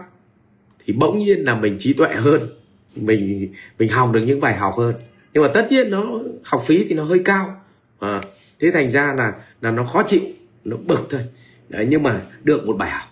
Thì 0.84 0.92
bỗng 0.92 1.18
nhiên 1.18 1.38
là 1.38 1.54
mình 1.54 1.76
trí 1.78 1.92
tuệ 1.92 2.14
hơn. 2.14 2.48
Mình 2.96 3.52
mình 3.78 3.88
học 3.88 4.10
được 4.12 4.20
những 4.20 4.40
bài 4.40 4.56
học 4.56 4.74
hơn. 4.76 4.94
Nhưng 5.32 5.42
mà 5.42 5.48
tất 5.54 5.66
nhiên 5.70 5.90
nó 5.90 6.20
học 6.44 6.62
phí 6.66 6.84
thì 6.88 6.94
nó 6.94 7.04
hơi 7.04 7.22
cao. 7.24 7.60
À, 7.98 8.20
thế 8.60 8.70
thành 8.70 8.90
ra 8.90 9.14
là 9.14 9.32
là 9.60 9.70
nó 9.70 9.84
khó 9.84 10.02
chịu. 10.06 10.22
Nó 10.64 10.76
bực 10.76 11.06
thôi. 11.10 11.20
Đấy, 11.68 11.86
nhưng 11.90 12.02
mà 12.02 12.22
được 12.44 12.66
một 12.66 12.76
bài 12.76 12.90
học. 12.90 13.08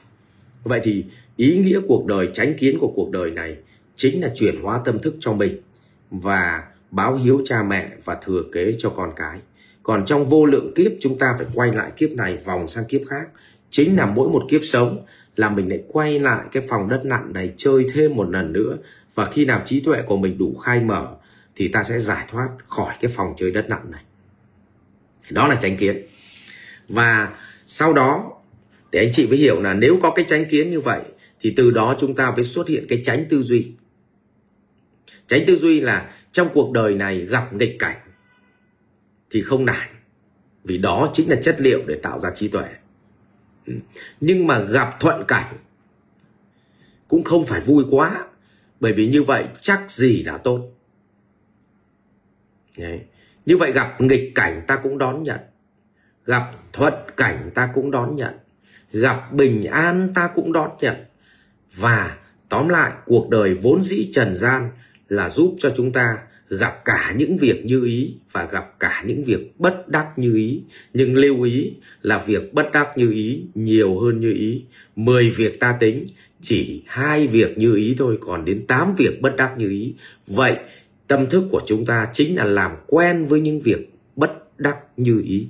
Vậy 0.65 0.81
thì 0.85 1.05
ý 1.37 1.59
nghĩa 1.59 1.81
cuộc 1.89 2.07
đời 2.07 2.31
tránh 2.33 2.55
kiến 2.59 2.79
của 2.81 2.93
cuộc 2.97 3.11
đời 3.11 3.31
này 3.31 3.57
chính 3.97 4.23
là 4.23 4.31
chuyển 4.35 4.62
hóa 4.62 4.81
tâm 4.85 4.99
thức 4.99 5.17
cho 5.21 5.33
mình 5.33 5.57
và 6.11 6.62
báo 6.93 7.15
hiếu 7.15 7.43
cha 7.45 7.63
mẹ 7.63 7.91
và 8.05 8.15
thừa 8.15 8.43
kế 8.53 8.75
cho 8.79 8.91
con 8.91 9.13
cái. 9.17 9.39
Còn 9.83 10.05
trong 10.07 10.29
vô 10.29 10.47
lượng 10.47 10.73
kiếp, 10.75 10.93
chúng 11.01 11.19
ta 11.19 11.35
phải 11.39 11.47
quay 11.55 11.73
lại 11.73 11.93
kiếp 11.97 12.11
này 12.11 12.37
vòng 12.45 12.69
sang 12.69 12.85
kiếp 12.89 13.01
khác. 13.09 13.29
Chính 13.71 13.97
là 13.97 14.07
mỗi 14.07 14.29
một 14.29 14.43
kiếp 14.49 14.61
sống, 14.65 15.05
là 15.37 15.49
mình 15.49 15.69
lại 15.69 15.83
quay 15.89 16.21
lại 16.21 16.47
cái 16.53 16.63
phòng 16.69 16.89
đất 16.89 17.05
nặng 17.05 17.33
này 17.33 17.53
chơi 17.57 17.87
thêm 17.95 18.15
một 18.15 18.31
lần 18.31 18.53
nữa. 18.53 18.77
Và 19.15 19.27
khi 19.27 19.45
nào 19.45 19.63
trí 19.65 19.81
tuệ 19.81 20.03
của 20.03 20.17
mình 20.17 20.39
đủ 20.39 20.55
khai 20.55 20.81
mở, 20.81 21.09
thì 21.57 21.69
ta 21.69 21.85
sẽ 21.85 22.01
giải 22.01 22.27
thoát 22.31 22.49
khỏi 22.67 22.95
cái 23.01 23.11
phòng 23.15 23.35
chơi 23.37 23.51
đất 23.51 23.69
nặng 23.69 23.91
này. 23.91 24.03
Đó 25.31 25.49
là 25.49 25.55
tránh 25.61 25.77
kiến. 25.77 26.03
Và 26.89 27.37
sau 27.67 27.93
đó, 27.93 28.33
để 28.91 29.01
anh 29.01 29.13
chị 29.13 29.27
mới 29.27 29.37
hiểu 29.37 29.63
là 29.63 29.75
nếu 29.75 29.99
có 30.03 30.11
cái 30.11 30.25
tránh 30.29 30.45
kiến 30.51 30.71
như 30.71 30.81
vậy, 30.81 31.01
thì 31.41 31.55
từ 31.57 31.71
đó 31.71 31.97
chúng 31.99 32.15
ta 32.15 32.31
mới 32.31 32.45
xuất 32.45 32.69
hiện 32.69 32.87
cái 32.89 33.03
tránh 33.05 33.25
tư 33.31 33.43
duy. 33.43 33.73
Tránh 35.29 35.45
tư 35.47 35.57
duy 35.57 35.81
là 35.81 36.11
trong 36.33 36.49
cuộc 36.55 36.73
đời 36.73 36.95
này 36.95 37.21
gặp 37.21 37.53
nghịch 37.53 37.77
cảnh 37.79 38.01
thì 39.31 39.43
không 39.43 39.65
nản, 39.65 39.89
vì 40.65 40.79
đó 40.79 41.11
chính 41.15 41.31
là 41.31 41.37
chất 41.43 41.57
liệu 41.59 41.81
để 41.87 41.99
tạo 42.03 42.21
ra 42.21 42.31
trí 42.35 42.49
tuệ. 42.49 42.69
Ừ. 43.67 43.75
Nhưng 44.21 44.47
mà 44.47 44.59
gặp 44.59 44.97
thuận 45.01 45.25
cảnh 45.29 45.57
cũng 47.09 47.25
không 47.25 47.47
phải 47.47 47.61
vui 47.61 47.85
quá, 47.91 48.27
bởi 48.81 48.93
vì 48.93 49.09
như 49.09 49.23
vậy 49.23 49.45
chắc 49.61 49.91
gì 49.91 50.23
đã 50.23 50.39
tốt. 50.39 50.69
Đấy. 52.79 53.01
như 53.47 53.57
vậy 53.57 53.73
gặp 53.73 54.01
nghịch 54.01 54.33
cảnh 54.35 54.62
ta 54.67 54.77
cũng 54.77 54.99
đón 54.99 55.23
nhận, 55.23 55.41
gặp 56.27 56.51
thuận 56.73 56.95
cảnh 57.17 57.51
ta 57.55 57.71
cũng 57.75 57.91
đón 57.91 58.17
nhận, 58.17 58.35
gặp 58.93 59.33
bình 59.33 59.65
an 59.65 60.12
ta 60.15 60.31
cũng 60.35 60.53
đón 60.53 60.71
nhận. 60.81 60.97
Và 61.75 62.19
tóm 62.49 62.69
lại, 62.69 62.93
cuộc 63.07 63.31
đời 63.31 63.55
vốn 63.55 63.83
dĩ 63.83 64.11
trần 64.12 64.37
gian 64.37 64.71
là 65.12 65.31
giúp 65.31 65.57
cho 65.59 65.73
chúng 65.76 65.92
ta 65.92 66.19
gặp 66.49 66.85
cả 66.85 67.14
những 67.16 67.37
việc 67.37 67.64
như 67.64 67.85
ý 67.85 68.14
và 68.33 68.49
gặp 68.52 68.81
cả 68.81 69.04
những 69.07 69.25
việc 69.25 69.61
bất 69.61 69.88
đắc 69.88 70.07
như 70.16 70.37
ý. 70.37 70.61
Nhưng 70.95 71.14
lưu 71.14 71.42
ý 71.42 71.73
là 72.02 72.19
việc 72.19 72.54
bất 72.54 72.73
đắc 72.73 72.88
như 72.97 73.11
ý 73.11 73.42
nhiều 73.54 74.00
hơn 74.00 74.21
như 74.21 74.33
ý. 74.33 74.64
10 74.97 75.31
việc 75.31 75.61
ta 75.61 75.76
tính, 75.81 76.07
chỉ 76.40 76.83
hai 76.87 77.26
việc 77.26 77.59
như 77.59 77.75
ý 77.75 77.95
thôi, 77.99 78.19
còn 78.21 78.45
đến 78.45 78.66
8 78.66 78.95
việc 78.99 79.23
bất 79.23 79.37
đắc 79.37 79.54
như 79.59 79.69
ý. 79.69 79.95
Vậy, 80.26 80.57
tâm 81.07 81.26
thức 81.31 81.45
của 81.50 81.62
chúng 81.66 81.87
ta 81.87 82.09
chính 82.12 82.37
là 82.37 82.45
làm 82.45 82.76
quen 82.87 83.26
với 83.26 83.40
những 83.40 83.61
việc 83.61 83.92
bất 84.16 84.61
đắc 84.61 84.76
như 84.97 85.23
ý. 85.25 85.47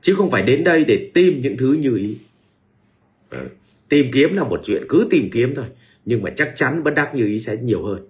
Chứ 0.00 0.14
không 0.14 0.30
phải 0.30 0.42
đến 0.42 0.64
đây 0.64 0.84
để 0.84 1.10
tìm 1.14 1.42
những 1.42 1.56
thứ 1.56 1.72
như 1.72 1.96
ý. 1.96 2.16
Ờ, 3.28 3.44
tìm 3.88 4.06
kiếm 4.12 4.36
là 4.36 4.44
một 4.44 4.60
chuyện, 4.64 4.82
cứ 4.88 5.06
tìm 5.10 5.30
kiếm 5.32 5.52
thôi. 5.56 5.66
Nhưng 6.04 6.22
mà 6.22 6.30
chắc 6.36 6.52
chắn 6.56 6.84
bất 6.84 6.94
đắc 6.94 7.14
như 7.14 7.26
ý 7.26 7.38
sẽ 7.38 7.56
nhiều 7.56 7.82
hơn 7.82 8.08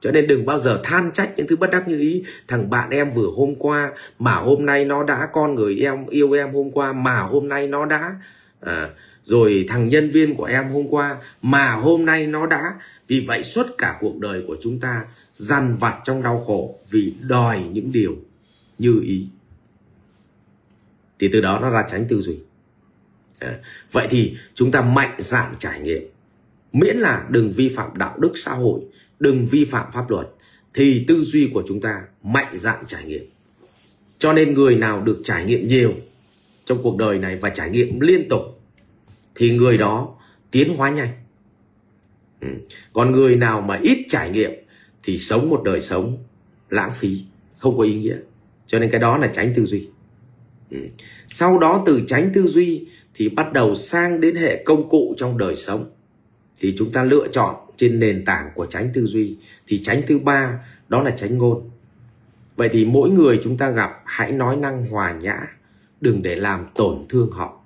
cho 0.00 0.10
nên 0.10 0.26
đừng 0.26 0.46
bao 0.46 0.58
giờ 0.58 0.80
than 0.84 1.10
trách 1.14 1.32
những 1.36 1.46
thứ 1.46 1.56
bất 1.56 1.70
đắc 1.70 1.88
như 1.88 1.98
ý. 1.98 2.24
Thằng 2.48 2.70
bạn 2.70 2.90
em 2.90 3.10
vừa 3.14 3.30
hôm 3.36 3.54
qua 3.58 3.92
mà 4.18 4.34
hôm 4.34 4.66
nay 4.66 4.84
nó 4.84 5.04
đã 5.04 5.28
con 5.32 5.54
người 5.54 5.76
em 5.76 6.06
yêu 6.06 6.32
em 6.32 6.52
hôm 6.52 6.70
qua 6.70 6.92
mà 6.92 7.20
hôm 7.20 7.48
nay 7.48 7.66
nó 7.66 7.86
đã 7.86 8.16
à, 8.60 8.90
rồi 9.22 9.66
thằng 9.68 9.88
nhân 9.88 10.10
viên 10.10 10.34
của 10.34 10.44
em 10.44 10.68
hôm 10.68 10.88
qua 10.88 11.16
mà 11.42 11.72
hôm 11.72 12.06
nay 12.06 12.26
nó 12.26 12.46
đã. 12.46 12.74
Vì 13.08 13.24
vậy 13.28 13.42
suốt 13.42 13.66
cả 13.78 13.96
cuộc 14.00 14.18
đời 14.18 14.44
của 14.46 14.56
chúng 14.60 14.80
ta 14.80 15.04
dằn 15.34 15.76
vặt 15.76 15.96
trong 16.04 16.22
đau 16.22 16.44
khổ 16.46 16.78
vì 16.90 17.14
đòi 17.20 17.62
những 17.72 17.92
điều 17.92 18.16
như 18.78 19.00
ý. 19.04 19.26
Thì 21.18 21.28
từ 21.32 21.40
đó 21.40 21.58
nó 21.62 21.70
ra 21.70 21.84
tránh 21.90 22.06
tư 22.08 22.22
duy. 22.22 22.38
À, 23.38 23.58
vậy 23.92 24.06
thì 24.10 24.36
chúng 24.54 24.70
ta 24.70 24.80
mạnh 24.80 25.14
dạn 25.18 25.54
trải 25.58 25.80
nghiệm. 25.80 26.02
Miễn 26.72 26.96
là 26.96 27.26
đừng 27.30 27.52
vi 27.52 27.68
phạm 27.68 27.90
đạo 27.96 28.18
đức 28.18 28.32
xã 28.34 28.52
hội 28.52 28.80
đừng 29.20 29.46
vi 29.46 29.64
phạm 29.64 29.92
pháp 29.92 30.10
luật, 30.10 30.28
thì 30.74 31.04
tư 31.08 31.22
duy 31.22 31.50
của 31.54 31.62
chúng 31.68 31.80
ta 31.80 32.02
mạnh 32.22 32.58
dạn 32.58 32.84
trải 32.86 33.04
nghiệm 33.04 33.24
cho 34.18 34.32
nên 34.32 34.54
người 34.54 34.76
nào 34.76 35.02
được 35.02 35.20
trải 35.24 35.44
nghiệm 35.44 35.66
nhiều 35.66 35.92
trong 36.64 36.82
cuộc 36.82 36.96
đời 36.96 37.18
này 37.18 37.36
và 37.36 37.50
trải 37.50 37.70
nghiệm 37.70 38.00
liên 38.00 38.28
tục, 38.28 38.60
thì 39.34 39.56
người 39.56 39.78
đó 39.78 40.14
tiến 40.50 40.76
hóa 40.76 40.90
nhanh 40.90 41.12
ừ. 42.40 42.48
còn 42.92 43.12
người 43.12 43.36
nào 43.36 43.60
mà 43.60 43.78
ít 43.82 44.04
trải 44.08 44.30
nghiệm, 44.30 44.50
thì 45.02 45.18
sống 45.18 45.50
một 45.50 45.62
đời 45.64 45.80
sống 45.80 46.18
lãng 46.70 46.92
phí, 46.94 47.22
không 47.56 47.78
có 47.78 47.82
ý 47.84 47.94
nghĩa 47.94 48.16
cho 48.66 48.78
nên 48.78 48.90
cái 48.90 49.00
đó 49.00 49.18
là 49.18 49.26
tránh 49.26 49.52
tư 49.56 49.64
duy 49.64 49.88
ừ. 50.70 50.78
sau 51.28 51.58
đó 51.58 51.82
từ 51.86 52.02
tránh 52.06 52.30
tư 52.34 52.46
duy 52.46 52.86
thì 53.14 53.28
bắt 53.28 53.52
đầu 53.52 53.74
sang 53.74 54.20
đến 54.20 54.36
hệ 54.36 54.62
công 54.64 54.88
cụ 54.88 55.14
trong 55.16 55.38
đời 55.38 55.56
sống, 55.56 55.90
thì 56.60 56.74
chúng 56.78 56.92
ta 56.92 57.04
lựa 57.04 57.28
chọn 57.32 57.56
trên 57.78 57.98
nền 57.98 58.24
tảng 58.24 58.50
của 58.54 58.66
tránh 58.66 58.90
tư 58.94 59.06
duy, 59.06 59.36
thì 59.66 59.80
tránh 59.82 60.02
thứ 60.08 60.18
ba 60.18 60.58
đó 60.88 61.02
là 61.02 61.10
tránh 61.10 61.38
ngôn. 61.38 61.70
Vậy 62.56 62.68
thì 62.72 62.84
mỗi 62.84 63.10
người 63.10 63.40
chúng 63.44 63.56
ta 63.56 63.70
gặp, 63.70 64.02
hãy 64.04 64.32
nói 64.32 64.56
năng 64.56 64.86
hòa 64.86 65.12
nhã, 65.12 65.40
đừng 66.00 66.22
để 66.22 66.36
làm 66.36 66.66
tổn 66.74 67.06
thương 67.08 67.30
họ. 67.30 67.60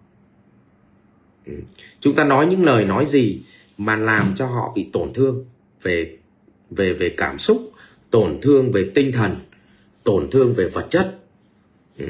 Ừ. 1.47 1.53
Chúng 2.01 2.15
ta 2.15 2.25
nói 2.25 2.47
những 2.47 2.65
lời 2.65 2.85
nói 2.85 3.07
gì 3.07 3.43
mà 3.79 3.97
làm 3.97 4.35
cho 4.37 4.47
họ 4.47 4.73
bị 4.77 4.91
tổn 4.93 5.13
thương 5.13 5.45
về 5.83 6.19
về 6.71 6.93
về 6.93 7.15
cảm 7.17 7.39
xúc, 7.39 7.73
tổn 8.11 8.39
thương 8.43 8.73
về 8.73 8.91
tinh 8.95 9.13
thần, 9.13 9.37
tổn 10.05 10.31
thương 10.31 10.55
về 10.55 10.69
vật 10.69 10.87
chất 10.91 11.19
ừ, 11.99 12.07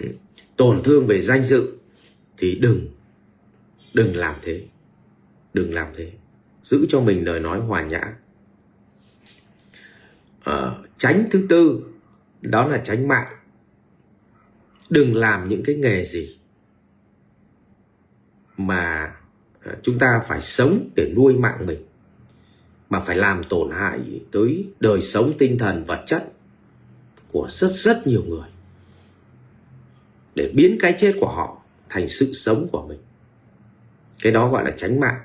tổn 0.56 0.82
thương 0.82 1.06
về 1.06 1.20
danh 1.20 1.44
dự, 1.44 1.72
thì 2.38 2.54
đừng 2.54 2.88
đừng 3.94 4.16
làm 4.16 4.34
thế, 4.42 4.62
đừng 5.54 5.74
làm 5.74 5.86
thế 5.96 6.10
giữ 6.62 6.86
cho 6.88 7.00
mình 7.00 7.24
lời 7.24 7.40
nói 7.40 7.60
hòa 7.60 7.82
nhã. 7.82 8.00
Ờ, 10.44 10.68
à, 10.68 10.88
tránh 10.98 11.28
thứ 11.30 11.46
tư 11.48 11.84
đó 12.42 12.66
là 12.66 12.78
tránh 12.78 13.08
mạng. 13.08 13.32
Đừng 14.90 15.16
làm 15.16 15.48
những 15.48 15.62
cái 15.64 15.74
nghề 15.74 16.04
gì 16.04 16.38
mà 18.56 19.12
ờ, 19.64 19.76
chúng 19.82 19.98
ta 19.98 20.22
phải 20.28 20.40
sống 20.40 20.88
để 20.94 21.12
nuôi 21.16 21.34
mạng 21.34 21.66
mình 21.66 21.84
mà 22.88 23.00
phải 23.00 23.16
làm 23.16 23.44
tổn 23.44 23.70
hại 23.70 24.20
tới 24.32 24.72
đời 24.80 25.02
sống 25.02 25.32
tinh 25.38 25.58
thần 25.58 25.84
vật 25.84 26.04
chất 26.06 26.32
của 27.32 27.48
rất 27.50 27.70
rất 27.72 28.06
nhiều 28.06 28.24
người 28.28 28.48
để 30.34 30.50
biến 30.54 30.76
cái 30.80 30.94
chết 30.98 31.14
của 31.20 31.28
họ 31.28 31.62
thành 31.88 32.08
sự 32.08 32.32
sống 32.32 32.68
của 32.72 32.86
mình. 32.86 32.98
Cái 34.22 34.32
đó 34.32 34.50
gọi 34.50 34.64
là 34.64 34.70
tránh 34.76 35.00
mạng 35.00 35.20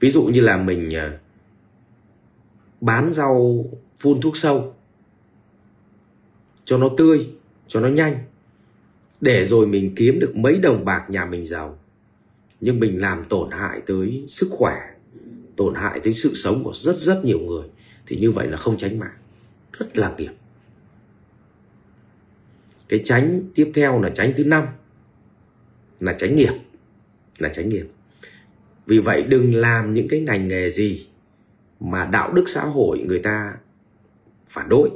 ví 0.00 0.10
dụ 0.10 0.22
như 0.22 0.40
là 0.40 0.56
mình 0.56 0.94
à, 0.94 1.18
bán 2.80 3.12
rau 3.12 3.64
phun 3.98 4.20
thuốc 4.20 4.36
sâu, 4.36 4.74
cho 6.64 6.78
nó 6.78 6.88
tươi, 6.96 7.30
cho 7.68 7.80
nó 7.80 7.88
nhanh, 7.88 8.14
để 9.20 9.44
rồi 9.44 9.66
mình 9.66 9.92
kiếm 9.96 10.20
được 10.20 10.36
mấy 10.36 10.58
đồng 10.58 10.84
bạc 10.84 11.04
nhà 11.08 11.24
mình 11.24 11.46
giàu. 11.46 11.78
Nhưng 12.60 12.80
mình 12.80 13.00
làm 13.00 13.24
tổn 13.24 13.50
hại 13.50 13.80
tới 13.86 14.24
sức 14.28 14.48
khỏe, 14.50 14.76
tổn 15.56 15.74
hại 15.74 16.00
tới 16.00 16.12
sự 16.12 16.34
sống 16.34 16.64
của 16.64 16.72
rất 16.74 16.96
rất 16.96 17.24
nhiều 17.24 17.38
người, 17.38 17.68
thì 18.06 18.16
như 18.16 18.30
vậy 18.30 18.46
là 18.46 18.56
không 18.56 18.78
tránh 18.78 18.98
mạng. 18.98 19.16
Rất 19.72 19.96
là 19.96 20.14
nghiệp 20.18 20.30
cái 22.90 23.00
tránh 23.04 23.42
tiếp 23.54 23.72
theo 23.74 24.02
là 24.02 24.10
tránh 24.14 24.32
thứ 24.36 24.44
năm, 24.44 24.66
là 26.00 26.16
tránh 26.18 26.36
nghiệp, 26.36 26.52
là 27.38 27.48
tránh 27.48 27.68
nghiệp 27.68 27.86
vì 28.86 28.98
vậy 28.98 29.22
đừng 29.22 29.54
làm 29.54 29.94
những 29.94 30.08
cái 30.08 30.20
ngành 30.20 30.48
nghề 30.48 30.70
gì 30.70 31.06
mà 31.80 32.04
đạo 32.04 32.32
đức 32.32 32.44
xã 32.46 32.60
hội 32.60 32.98
người 32.98 33.18
ta 33.18 33.54
phản 34.48 34.68
đối 34.68 34.90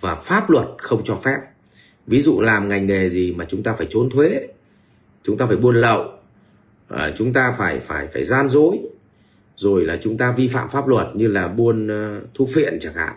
và 0.00 0.14
pháp 0.14 0.50
luật 0.50 0.66
không 0.78 1.02
cho 1.04 1.16
phép. 1.16 1.38
Ví 2.06 2.20
dụ 2.20 2.40
làm 2.40 2.68
ngành 2.68 2.86
nghề 2.86 3.08
gì 3.08 3.34
mà 3.36 3.46
chúng 3.48 3.62
ta 3.62 3.72
phải 3.72 3.86
trốn 3.90 4.10
thuế 4.10 4.46
chúng 5.26 5.38
ta 5.38 5.46
phải 5.46 5.56
buôn 5.56 5.76
lậu 5.76 6.12
à, 6.88 7.10
chúng 7.16 7.32
ta 7.32 7.54
phải 7.58 7.80
phải 7.80 8.08
phải 8.12 8.24
gian 8.24 8.48
dối 8.48 8.78
rồi 9.56 9.84
là 9.84 9.98
chúng 10.02 10.18
ta 10.18 10.32
vi 10.32 10.48
phạm 10.48 10.68
pháp 10.70 10.88
luật 10.88 11.06
như 11.14 11.28
là 11.28 11.48
buôn 11.48 11.88
ờ, 11.88 12.20
thu 12.34 12.46
phiện 12.54 12.78
chẳng 12.80 12.94
hạn. 12.94 13.14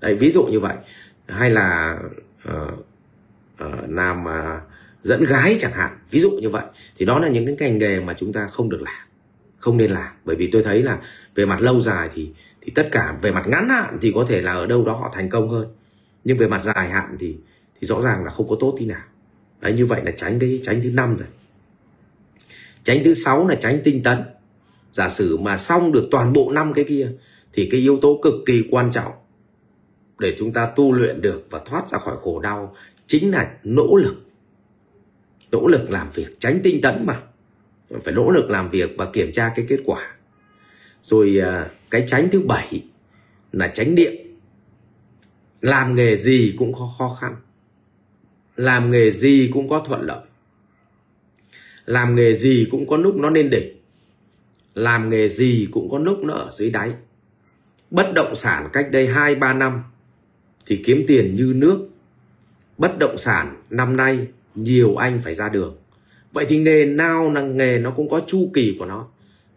Đấy 0.00 0.14
ví 0.14 0.30
dụ 0.30 0.44
như 0.44 0.60
vậy. 0.60 0.76
Hay 1.26 1.50
là 1.50 1.98
uh, 2.48 2.78
uh, 3.64 3.88
làm 3.88 4.24
uh, 4.24 4.62
dẫn 5.02 5.24
gái 5.24 5.56
chẳng 5.60 5.72
hạn 5.72 5.98
ví 6.10 6.20
dụ 6.20 6.30
như 6.30 6.48
vậy. 6.48 6.64
Thì 6.98 7.06
đó 7.06 7.18
là 7.18 7.28
những 7.28 7.46
cái 7.46 7.56
ngành 7.70 7.78
nghề 7.78 8.00
mà 8.00 8.14
chúng 8.18 8.32
ta 8.32 8.46
không 8.46 8.68
được 8.68 8.82
làm 8.82 9.06
không 9.62 9.76
nên 9.76 9.90
làm. 9.90 10.12
Bởi 10.24 10.36
vì 10.36 10.48
tôi 10.52 10.62
thấy 10.62 10.82
là 10.82 11.00
về 11.34 11.46
mặt 11.46 11.60
lâu 11.60 11.80
dài 11.80 12.08
thì 12.14 12.30
thì 12.60 12.72
tất 12.74 12.88
cả 12.92 13.16
về 13.22 13.30
mặt 13.30 13.44
ngắn 13.46 13.68
hạn 13.68 13.98
thì 14.00 14.12
có 14.14 14.24
thể 14.28 14.42
là 14.42 14.52
ở 14.52 14.66
đâu 14.66 14.84
đó 14.84 14.92
họ 14.92 15.10
thành 15.14 15.28
công 15.28 15.48
hơn. 15.48 15.66
Nhưng 16.24 16.38
về 16.38 16.48
mặt 16.48 16.62
dài 16.62 16.90
hạn 16.90 17.16
thì 17.18 17.36
thì 17.80 17.86
rõ 17.86 18.02
ràng 18.02 18.24
là 18.24 18.30
không 18.30 18.48
có 18.48 18.56
tốt 18.60 18.76
tí 18.78 18.86
nào. 18.86 19.02
Đấy, 19.60 19.72
như 19.72 19.86
vậy 19.86 20.00
là 20.04 20.10
tránh 20.10 20.38
cái, 20.38 20.60
tránh 20.62 20.80
thứ 20.82 20.90
năm 20.90 21.16
rồi. 21.16 21.28
Tránh 22.84 23.04
thứ 23.04 23.14
sáu 23.14 23.48
là 23.48 23.54
tránh 23.54 23.80
tinh 23.84 24.02
tấn. 24.02 24.18
Giả 24.92 25.08
sử 25.08 25.36
mà 25.36 25.56
xong 25.58 25.92
được 25.92 26.08
toàn 26.10 26.32
bộ 26.32 26.52
năm 26.52 26.72
cái 26.72 26.84
kia 26.88 27.08
thì 27.52 27.68
cái 27.70 27.80
yếu 27.80 27.98
tố 28.02 28.20
cực 28.22 28.34
kỳ 28.46 28.68
quan 28.70 28.90
trọng 28.92 29.12
để 30.18 30.36
chúng 30.38 30.52
ta 30.52 30.72
tu 30.76 30.92
luyện 30.92 31.20
được 31.20 31.46
và 31.50 31.60
thoát 31.64 31.88
ra 31.88 31.98
khỏi 31.98 32.16
khổ 32.22 32.40
đau 32.40 32.76
chính 33.06 33.30
là 33.30 33.50
nỗ 33.64 33.96
lực. 33.96 34.14
Nỗ 35.52 35.66
lực 35.66 35.90
làm 35.90 36.10
việc, 36.10 36.40
tránh 36.40 36.60
tinh 36.62 36.80
tấn 36.80 37.06
mà 37.06 37.22
phải 38.00 38.14
nỗ 38.14 38.30
lực 38.30 38.50
làm 38.50 38.70
việc 38.70 38.94
và 38.98 39.06
kiểm 39.12 39.32
tra 39.32 39.52
cái 39.56 39.66
kết 39.68 39.80
quả. 39.84 40.14
Rồi 41.02 41.38
à, 41.44 41.70
cái 41.90 42.04
tránh 42.06 42.28
thứ 42.32 42.40
bảy 42.40 42.84
là 43.52 43.68
tránh 43.68 43.94
điện. 43.94 44.16
làm 45.60 45.94
nghề 45.94 46.16
gì 46.16 46.54
cũng 46.58 46.72
có 46.72 46.94
khó 46.98 47.18
khăn. 47.20 47.36
Làm 48.56 48.90
nghề 48.90 49.10
gì 49.10 49.50
cũng 49.52 49.68
có 49.68 49.84
thuận 49.86 50.02
lợi. 50.02 50.20
Làm 51.86 52.14
nghề 52.14 52.34
gì 52.34 52.66
cũng 52.70 52.86
có 52.86 52.96
lúc 52.96 53.16
nó 53.16 53.30
lên 53.30 53.50
đỉnh 53.50 53.82
làm 54.74 55.10
nghề 55.10 55.28
gì 55.28 55.68
cũng 55.70 55.90
có 55.90 55.98
lúc 55.98 56.18
nó 56.24 56.34
ở 56.34 56.50
dưới 56.52 56.70
đáy. 56.70 56.92
Bất 57.90 58.12
động 58.14 58.34
sản 58.34 58.68
cách 58.72 58.88
đây 58.90 59.06
2-3 59.06 59.58
năm 59.58 59.82
thì 60.66 60.82
kiếm 60.86 61.04
tiền 61.08 61.36
như 61.36 61.52
nước. 61.56 61.88
Bất 62.78 62.98
động 62.98 63.18
sản 63.18 63.62
năm 63.70 63.96
nay 63.96 64.26
nhiều 64.54 64.96
anh 64.96 65.18
phải 65.18 65.34
ra 65.34 65.48
đường 65.48 65.76
vậy 66.32 66.44
thì 66.48 66.58
nghề 66.58 66.84
nào 66.84 67.32
là 67.32 67.42
nghề 67.42 67.78
nó 67.78 67.90
cũng 67.90 68.08
có 68.08 68.20
chu 68.26 68.50
kỳ 68.54 68.76
của 68.78 68.86
nó. 68.86 69.08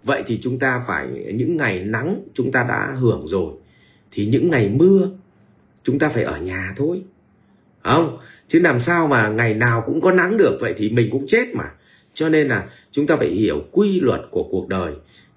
Vậy 0.04 0.24
thì 0.28 0.40
chúng 0.42 0.60
ta 0.60 0.84
phải, 0.88 1.08
những 1.34 1.58
ngày 1.58 1.80
nắng 1.80 2.22
chúng 2.34 2.52
ta 2.52 2.66
đã 2.70 2.96
hưởng 3.00 3.28
rồi, 3.28 3.54
thì 4.12 4.26
những 4.26 4.50
ngày 4.50 4.70
mưa 4.70 5.10
chúng 5.84 6.00
ta 6.00 6.10
phải 6.10 6.24
ở 6.24 6.38
nhà 6.38 6.74
thôi. 6.78 7.02
Không, 7.84 8.18
chứ 8.48 8.60
làm 8.60 8.80
sao 8.80 9.08
mà 9.08 9.30
ngày 9.30 9.54
nào 9.54 9.84
cũng 9.86 10.02
có 10.02 10.12
nắng 10.12 10.38
được, 10.38 10.58
vậy 10.62 10.74
thì 10.78 10.90
mình 10.90 11.10
cũng 11.12 11.28
chết 11.28 11.46
mà. 11.54 11.72
Cho 12.14 12.30
nên 12.30 12.48
là 12.48 12.70
chúng 12.92 13.08
ta 13.08 13.16
phải 13.16 13.30
hiểu 13.30 13.64
quy 13.72 14.00
luật 14.00 14.22
của 14.32 14.48
cuộc 14.52 14.68
đời. 14.68 14.94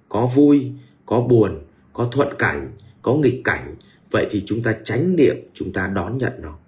Có 0.08 0.26
vui, 0.26 0.72
có 1.06 1.20
buồn, 1.20 1.60
có 1.92 2.08
thuận 2.12 2.28
cảnh, 2.38 2.72
có 3.02 3.14
nghịch 3.14 3.40
cảnh, 3.44 3.74
vậy 4.10 4.26
thì 4.30 4.42
chúng 4.46 4.62
ta 4.62 4.76
tránh 4.84 5.16
niệm, 5.16 5.36
chúng 5.54 5.72
ta 5.72 5.86
đón 5.86 6.18
nhận 6.18 6.32
nó. 6.42 6.58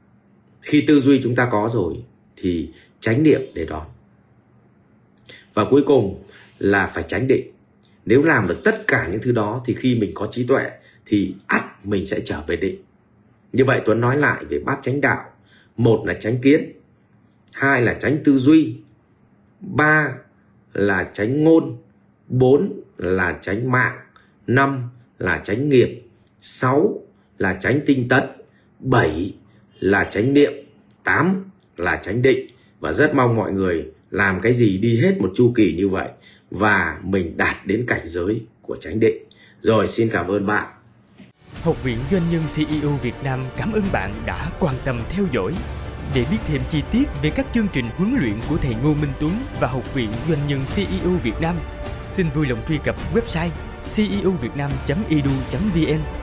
Khi 0.60 0.84
tư 0.86 1.00
duy 1.00 1.20
chúng 1.22 1.34
ta 1.34 1.48
có 1.52 1.70
rồi 1.72 1.94
thì 2.36 2.70
tránh 3.00 3.22
niệm 3.22 3.40
để 3.54 3.64
đón 3.64 3.86
và 5.54 5.64
cuối 5.64 5.82
cùng 5.86 6.22
là 6.58 6.86
phải 6.86 7.04
tránh 7.08 7.28
định. 7.28 7.50
Nếu 8.06 8.24
làm 8.24 8.48
được 8.48 8.60
tất 8.64 8.84
cả 8.86 9.08
những 9.12 9.20
thứ 9.22 9.32
đó 9.32 9.62
thì 9.66 9.74
khi 9.74 9.98
mình 10.00 10.10
có 10.14 10.28
trí 10.30 10.46
tuệ 10.46 10.70
thì 11.06 11.34
ắt 11.46 11.86
mình 11.86 12.06
sẽ 12.06 12.20
trở 12.24 12.42
về 12.46 12.56
định. 12.56 12.82
Như 13.52 13.64
vậy 13.64 13.80
tuấn 13.84 14.00
nói 14.00 14.16
lại 14.16 14.44
về 14.44 14.58
bát 14.58 14.78
chánh 14.82 15.00
đạo. 15.00 15.24
Một 15.76 16.02
là 16.06 16.14
tránh 16.14 16.38
kiến, 16.42 16.72
hai 17.52 17.82
là 17.82 17.94
tránh 18.00 18.18
tư 18.24 18.38
duy, 18.38 18.76
ba 19.60 20.14
là 20.72 21.10
tránh 21.14 21.44
ngôn, 21.44 21.76
bốn 22.28 22.80
là 22.98 23.38
tránh 23.42 23.72
mạng, 23.72 23.98
năm 24.46 24.88
là 25.18 25.42
tránh 25.44 25.68
nghiệp, 25.68 26.02
sáu 26.40 27.02
là 27.38 27.58
tránh 27.60 27.80
tinh 27.86 28.08
tấn, 28.08 28.22
bảy 28.78 29.34
là 29.80 30.08
tránh 30.12 30.34
niệm, 30.34 30.52
tám 31.04 31.50
là 31.76 31.96
tránh 31.96 32.22
định. 32.22 32.46
Và 32.80 32.92
rất 32.92 33.14
mong 33.14 33.36
mọi 33.36 33.52
người 33.52 33.92
làm 34.10 34.40
cái 34.40 34.54
gì 34.54 34.78
đi 34.78 35.00
hết 35.00 35.20
một 35.20 35.32
chu 35.36 35.52
kỳ 35.56 35.74
như 35.76 35.88
vậy 35.88 36.08
và 36.50 36.98
mình 37.02 37.36
đạt 37.36 37.66
đến 37.66 37.84
cảnh 37.86 38.08
giới 38.08 38.40
của 38.62 38.76
chánh 38.80 39.00
định. 39.00 39.16
Rồi 39.60 39.88
xin 39.88 40.08
cảm 40.12 40.28
ơn 40.28 40.46
bạn. 40.46 40.66
Học 41.62 41.84
viện 41.84 41.98
Doanh 42.10 42.22
nhân 42.30 42.42
CEO 42.56 42.90
Việt 43.02 43.14
Nam 43.24 43.40
cảm 43.56 43.72
ơn 43.72 43.82
bạn 43.92 44.10
đã 44.26 44.50
quan 44.60 44.74
tâm 44.84 45.00
theo 45.10 45.24
dõi. 45.32 45.54
Để 46.14 46.24
biết 46.30 46.38
thêm 46.46 46.60
chi 46.68 46.82
tiết 46.92 47.04
về 47.22 47.30
các 47.30 47.46
chương 47.54 47.66
trình 47.72 47.84
huấn 47.96 48.14
luyện 48.20 48.34
của 48.48 48.56
thầy 48.56 48.74
Ngô 48.74 48.94
Minh 48.94 49.12
Tuấn 49.20 49.32
và 49.60 49.68
Học 49.68 49.94
viện 49.94 50.10
Doanh 50.28 50.48
nhân 50.48 50.60
CEO 50.74 51.10
Việt 51.22 51.40
Nam, 51.40 51.56
xin 52.08 52.26
vui 52.34 52.46
lòng 52.46 52.58
truy 52.68 52.78
cập 52.84 52.96
website 53.14 53.50
ceovietnam.edu.vn 53.96 56.19